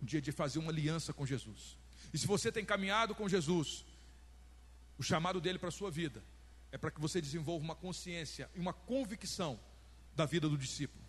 [0.05, 1.77] dia de fazer uma aliança com Jesus.
[2.13, 3.83] E se você tem caminhado com Jesus,
[4.97, 6.23] o chamado dele para a sua vida
[6.71, 9.59] é para que você desenvolva uma consciência e uma convicção
[10.15, 11.03] da vida do discípulo,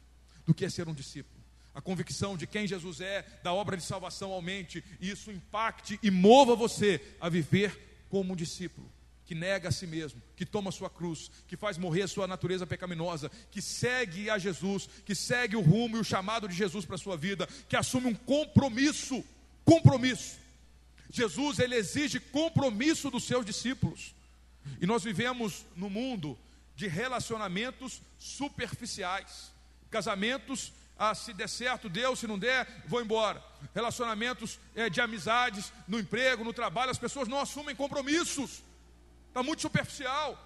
[0.45, 1.37] do que é ser um discípulo.
[1.75, 6.11] A convicção de quem Jesus é, da obra de salvação aumente, e isso impacte e
[6.11, 8.91] mova você a viver como um discípulo
[9.27, 12.67] que nega a si mesmo, que toma sua cruz, que faz morrer a sua natureza
[12.67, 16.95] pecaminosa, que segue a Jesus, que segue o rumo e o chamado de Jesus para
[16.95, 19.25] a sua vida, que assume um compromisso,
[19.65, 20.39] compromisso.
[21.11, 24.15] Jesus, ele exige compromisso dos seus discípulos.
[24.81, 26.39] E nós vivemos no mundo
[26.77, 29.53] de relacionamentos superficiais,
[29.91, 33.43] casamentos ah, se der certo, deu, se não der, vou embora.
[33.75, 38.63] Relacionamentos é, de amizades, no emprego, no trabalho, as pessoas não assumem compromissos
[39.37, 40.43] está muito superficial.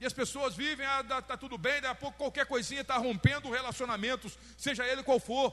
[0.00, 3.50] E as pessoas vivem, ah, está tudo bem, daqui a pouco qualquer coisinha está rompendo
[3.50, 5.52] relacionamentos, seja ele qual for,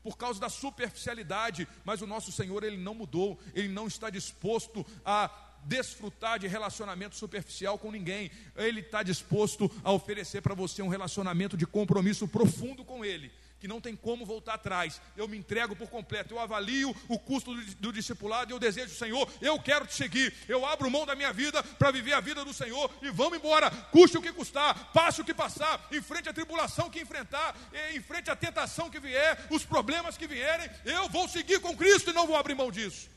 [0.00, 1.66] por causa da superficialidade.
[1.84, 5.28] Mas o nosso Senhor, ele não mudou, ele não está disposto a
[5.64, 8.30] desfrutar de relacionamento superficial com ninguém.
[8.54, 13.68] Ele está disposto a oferecer para você um relacionamento de compromisso profundo com Ele, que
[13.68, 15.00] não tem como voltar atrás.
[15.16, 18.94] Eu me entrego por completo, eu avalio o custo do, do discipulado e eu desejo,
[18.94, 20.34] Senhor, eu quero te seguir.
[20.48, 23.70] Eu abro mão da minha vida para viver a vida do Senhor e vamos embora,
[23.70, 27.56] custe o que custar, passe o que passar, enfrente a tribulação que enfrentar,
[27.94, 32.12] enfrente a tentação que vier, os problemas que vierem, eu vou seguir com Cristo e
[32.12, 33.08] não vou abrir mão disso.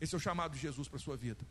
[0.00, 1.46] Esse é o chamado de Jesus para a sua vida.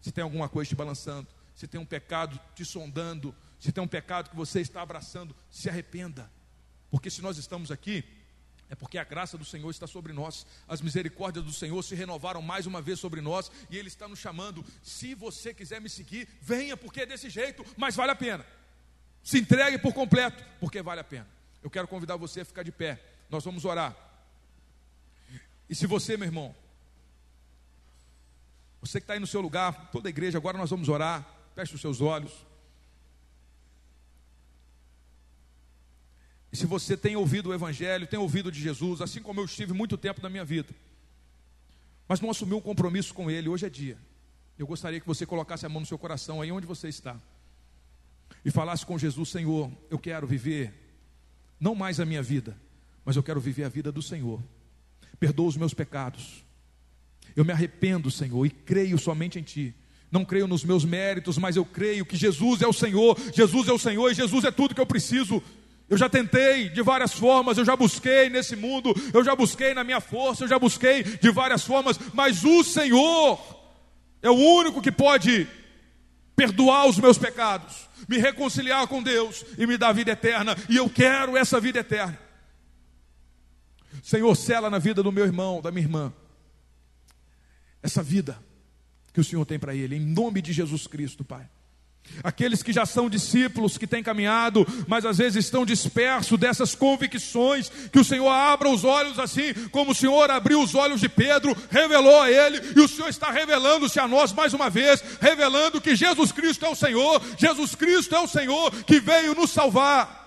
[0.00, 3.88] Se tem alguma coisa te balançando, se tem um pecado te sondando, se tem um
[3.88, 6.30] pecado que você está abraçando, se arrependa.
[6.94, 8.04] Porque se nós estamos aqui,
[8.70, 12.40] é porque a graça do Senhor está sobre nós, as misericórdias do Senhor se renovaram
[12.40, 14.64] mais uma vez sobre nós, e Ele está nos chamando.
[14.80, 18.46] Se você quiser me seguir, venha, porque é desse jeito, mas vale a pena.
[19.24, 21.26] Se entregue por completo, porque vale a pena.
[21.64, 23.96] Eu quero convidar você a ficar de pé, nós vamos orar.
[25.68, 26.54] E se você, meu irmão,
[28.80, 31.74] você que está aí no seu lugar, toda a igreja, agora nós vamos orar, feche
[31.74, 32.46] os seus olhos.
[36.54, 39.96] Se você tem ouvido o Evangelho, tem ouvido de Jesus, assim como eu estive muito
[39.96, 40.68] tempo na minha vida,
[42.06, 43.98] mas não assumiu um compromisso com Ele, hoje é dia.
[44.58, 47.16] Eu gostaria que você colocasse a mão no seu coração, aí onde você está,
[48.44, 50.72] e falasse com Jesus: Senhor, eu quero viver,
[51.58, 52.56] não mais a minha vida,
[53.04, 54.40] mas eu quero viver a vida do Senhor.
[55.18, 56.44] Perdoa os meus pecados.
[57.34, 59.74] Eu me arrependo, Senhor, e creio somente em Ti.
[60.10, 63.72] Não creio nos meus méritos, mas eu creio que Jesus é o Senhor, Jesus é
[63.72, 65.42] o Senhor e Jesus é tudo que eu preciso.
[65.88, 69.84] Eu já tentei de várias formas, eu já busquei nesse mundo, eu já busquei na
[69.84, 73.38] minha força, eu já busquei de várias formas, mas o Senhor
[74.22, 75.46] é o único que pode
[76.34, 80.88] perdoar os meus pecados, me reconciliar com Deus e me dar vida eterna, e eu
[80.88, 82.18] quero essa vida eterna.
[84.02, 86.12] Senhor, cela na vida do meu irmão, da minha irmã,
[87.82, 88.38] essa vida
[89.12, 91.48] que o Senhor tem para ele, em nome de Jesus Cristo, Pai.
[92.22, 97.70] Aqueles que já são discípulos, que têm caminhado, mas às vezes estão dispersos dessas convicções,
[97.90, 101.56] que o Senhor abra os olhos assim, como o Senhor abriu os olhos de Pedro,
[101.70, 105.96] revelou a ele, e o Senhor está revelando-se a nós mais uma vez, revelando que
[105.96, 110.22] Jesus Cristo é o Senhor, Jesus Cristo é o Senhor que veio nos salvar.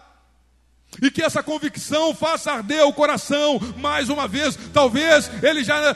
[1.01, 4.57] E que essa convicção faça arder o coração mais uma vez.
[4.73, 5.95] Talvez ele já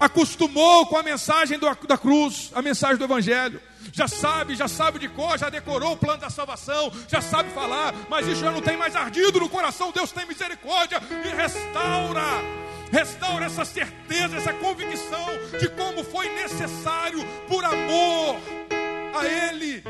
[0.00, 3.60] acostumou com a mensagem da cruz, a mensagem do Evangelho
[3.92, 7.94] já sabe, já sabe de cor, já decorou o plano da salvação, já sabe falar,
[8.08, 9.92] mas isso já não tem mais ardido no coração.
[9.92, 12.22] Deus tem misericórdia e restaura,
[12.90, 15.26] restaura essa certeza, essa convicção
[15.58, 18.36] de como foi necessário, por amor
[19.14, 19.82] a Ele,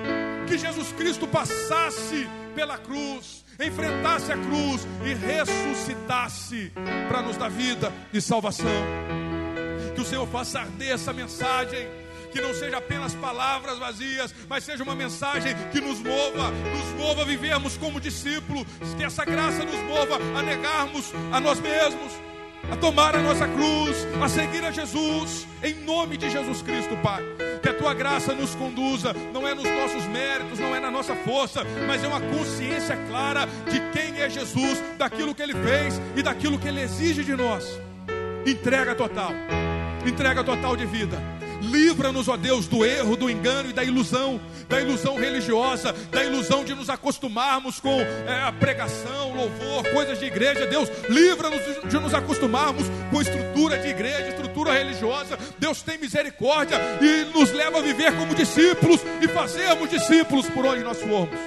[0.47, 6.72] que Jesus Cristo passasse pela cruz, enfrentasse a cruz e ressuscitasse
[7.09, 8.84] para nos dar vida e salvação.
[9.95, 12.03] Que o Senhor faça arder essa mensagem
[12.35, 17.22] que não seja apenas palavras vazias, mas seja uma mensagem que nos mova, nos mova
[17.22, 18.66] a vivermos como discípulos,
[18.97, 22.12] que essa graça nos mova a negarmos a nós mesmos,
[22.72, 27.22] a tomar a nossa cruz, a seguir a Jesus, em nome de Jesus Cristo, Pai.
[27.62, 31.14] Que a tua graça nos conduza, não é nos nossos méritos, não é na nossa
[31.14, 36.22] força, mas é uma consciência clara de quem é Jesus, daquilo que ele fez e
[36.22, 37.64] daquilo que ele exige de nós.
[38.45, 39.30] Entrega total,
[40.05, 44.80] entrega total de vida Livra-nos, ó Deus, do erro, do engano e da ilusão, da
[44.80, 50.66] ilusão religiosa, da ilusão de nos acostumarmos com é, a pregação, louvor, coisas de igreja.
[50.66, 55.38] Deus, livra-nos de, nos acostumarmos com estrutura de igreja, estrutura religiosa.
[55.58, 60.82] Deus tem misericórdia e nos leva a viver como discípulos e fazermos discípulos por onde
[60.82, 61.38] nós formos.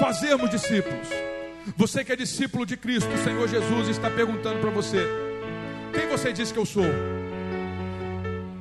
[0.00, 1.08] Fazermos discípulos.
[1.76, 5.06] Você que é discípulo de Cristo, o Senhor Jesus está perguntando para você:
[5.92, 7.11] quem você diz que eu sou?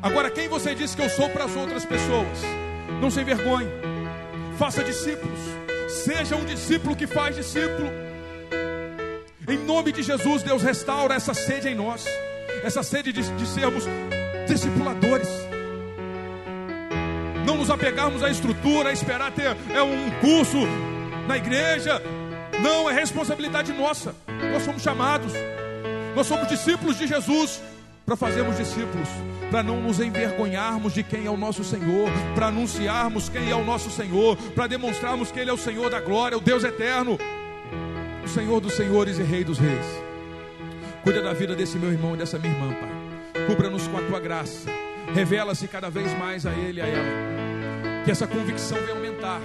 [0.02, 2.40] Agora, quem você diz que eu sou para as outras pessoas?
[3.00, 3.68] Não se envergonhe.
[4.58, 5.40] Faça discípulos.
[5.90, 7.88] Seja um discípulo que faz discípulo.
[9.48, 12.06] Em nome de Jesus, Deus restaura essa sede em nós.
[12.64, 13.86] Essa sede de, de sermos
[14.48, 15.30] discipuladores.
[17.46, 20.58] Não nos apegarmos à estrutura, a esperar ter é um curso
[21.28, 22.02] na igreja.
[22.64, 24.16] Não, é responsabilidade nossa.
[24.52, 25.32] Nós somos chamados.
[26.16, 27.62] Nós somos discípulos de Jesus
[28.12, 29.08] para fazermos discípulos
[29.50, 33.64] para não nos envergonharmos de quem é o nosso Senhor, para anunciarmos quem é o
[33.64, 37.18] nosso Senhor, para demonstrarmos que Ele é o Senhor da glória, o Deus eterno,
[38.24, 39.86] o Senhor dos senhores e Rei dos reis.
[41.04, 43.46] Cuida da vida desse meu irmão e dessa minha irmã, Pai.
[43.46, 44.70] Cubra-nos com a tua graça.
[45.14, 48.04] Revela-se cada vez mais a Ele e a ela.
[48.06, 49.42] Que essa convicção venha aumentar.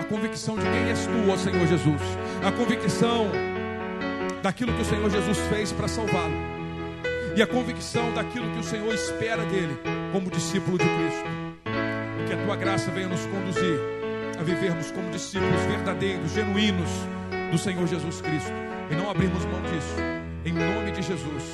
[0.00, 2.00] A convicção de quem és tu, ó Senhor Jesus.
[2.42, 3.30] A convicção
[4.42, 6.51] daquilo que o Senhor Jesus fez para salvá-lo
[7.34, 9.78] e a convicção daquilo que o Senhor espera dele
[10.12, 11.24] como discípulo de Cristo.
[12.26, 13.78] Que a tua graça venha nos conduzir
[14.38, 16.90] a vivermos como discípulos verdadeiros, genuínos,
[17.50, 18.52] do Senhor Jesus Cristo
[18.90, 19.94] e não abrirmos mão disso.
[20.44, 21.44] Em nome de Jesus,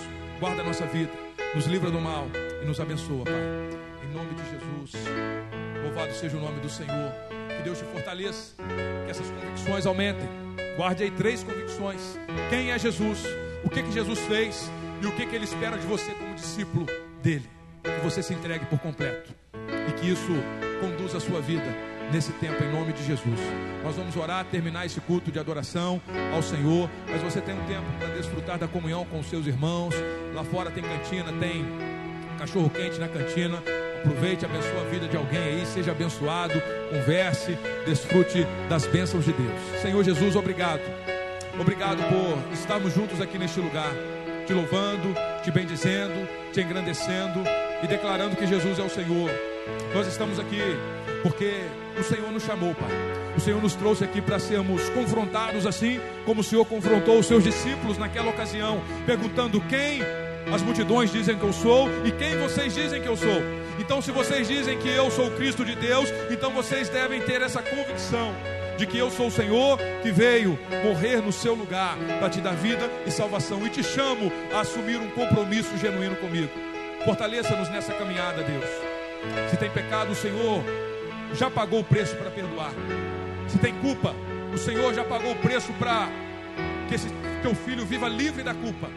[0.40, 1.10] guarda a nossa vida,
[1.54, 2.26] nos livra do mal
[2.62, 3.34] e nos abençoa, Pai.
[4.04, 5.06] Em nome de Jesus,
[5.82, 7.12] louvado seja o nome do Senhor.
[7.56, 8.54] Que Deus te fortaleça,
[9.04, 10.28] que essas convicções aumentem.
[10.76, 12.18] Guarde aí três convicções:
[12.48, 13.24] quem é Jesus,
[13.64, 14.70] o que, que Jesus fez
[15.00, 16.86] e o que, que Ele espera de você como discípulo
[17.22, 17.48] dele.
[17.82, 19.32] Que você se entregue por completo
[19.88, 20.32] e que isso
[20.80, 21.66] conduza a sua vida
[22.12, 23.38] nesse tempo, em nome de Jesus.
[23.82, 26.00] Nós vamos orar, terminar esse culto de adoração
[26.34, 29.94] ao Senhor, mas você tem um tempo para desfrutar da comunhão com os seus irmãos.
[30.34, 31.64] Lá fora tem cantina, tem
[32.38, 33.62] cachorro quente na cantina.
[33.98, 36.54] Aproveite, abençoe a vida de alguém aí, seja abençoado,
[36.88, 39.82] converse, desfrute das bênçãos de Deus.
[39.82, 40.82] Senhor Jesus, obrigado.
[41.60, 43.92] Obrigado por estarmos juntos aqui neste lugar,
[44.48, 47.44] te louvando, te bendizendo, te engrandecendo
[47.82, 49.30] e declarando que Jesus é o Senhor.
[49.94, 50.58] Nós estamos aqui
[51.22, 51.64] porque
[51.98, 52.88] o Senhor nos chamou, Pai.
[53.36, 57.44] O Senhor nos trouxe aqui para sermos confrontados assim como o Senhor confrontou os seus
[57.44, 60.00] discípulos naquela ocasião, perguntando quem
[60.50, 63.42] as multidões dizem que eu sou e quem vocês dizem que eu sou.
[63.78, 67.42] Então, se vocês dizem que eu sou o Cristo de Deus, então vocês devem ter
[67.42, 68.34] essa convicção
[68.78, 72.54] de que eu sou o Senhor que veio morrer no seu lugar para te dar
[72.54, 73.66] vida e salvação.
[73.66, 76.50] E te chamo a assumir um compromisso genuíno comigo.
[77.04, 78.64] Fortaleça-nos nessa caminhada, Deus.
[79.50, 80.62] Se tem pecado, o Senhor
[81.34, 82.72] já pagou o preço para perdoar.
[83.48, 84.14] Se tem culpa,
[84.54, 86.08] o Senhor já pagou o preço para
[86.88, 87.08] que esse
[87.42, 88.88] teu filho viva livre da culpa.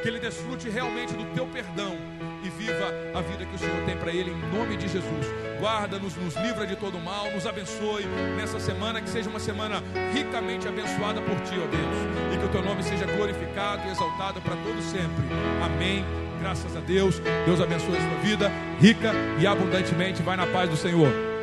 [0.00, 1.96] Que ele desfrute realmente do teu perdão
[2.44, 5.26] e viva a vida que o Senhor tem para ele em nome de Jesus.
[5.64, 8.04] Guarda-nos, nos livra de todo mal, nos abençoe
[8.36, 12.48] nessa semana, que seja uma semana ricamente abençoada por ti, ó Deus, e que o
[12.50, 15.24] teu nome seja glorificado e exaltado para todos sempre.
[15.64, 16.04] Amém.
[16.38, 17.18] Graças a Deus.
[17.46, 20.22] Deus abençoe a sua vida rica e abundantemente.
[20.22, 21.33] Vai na paz do Senhor.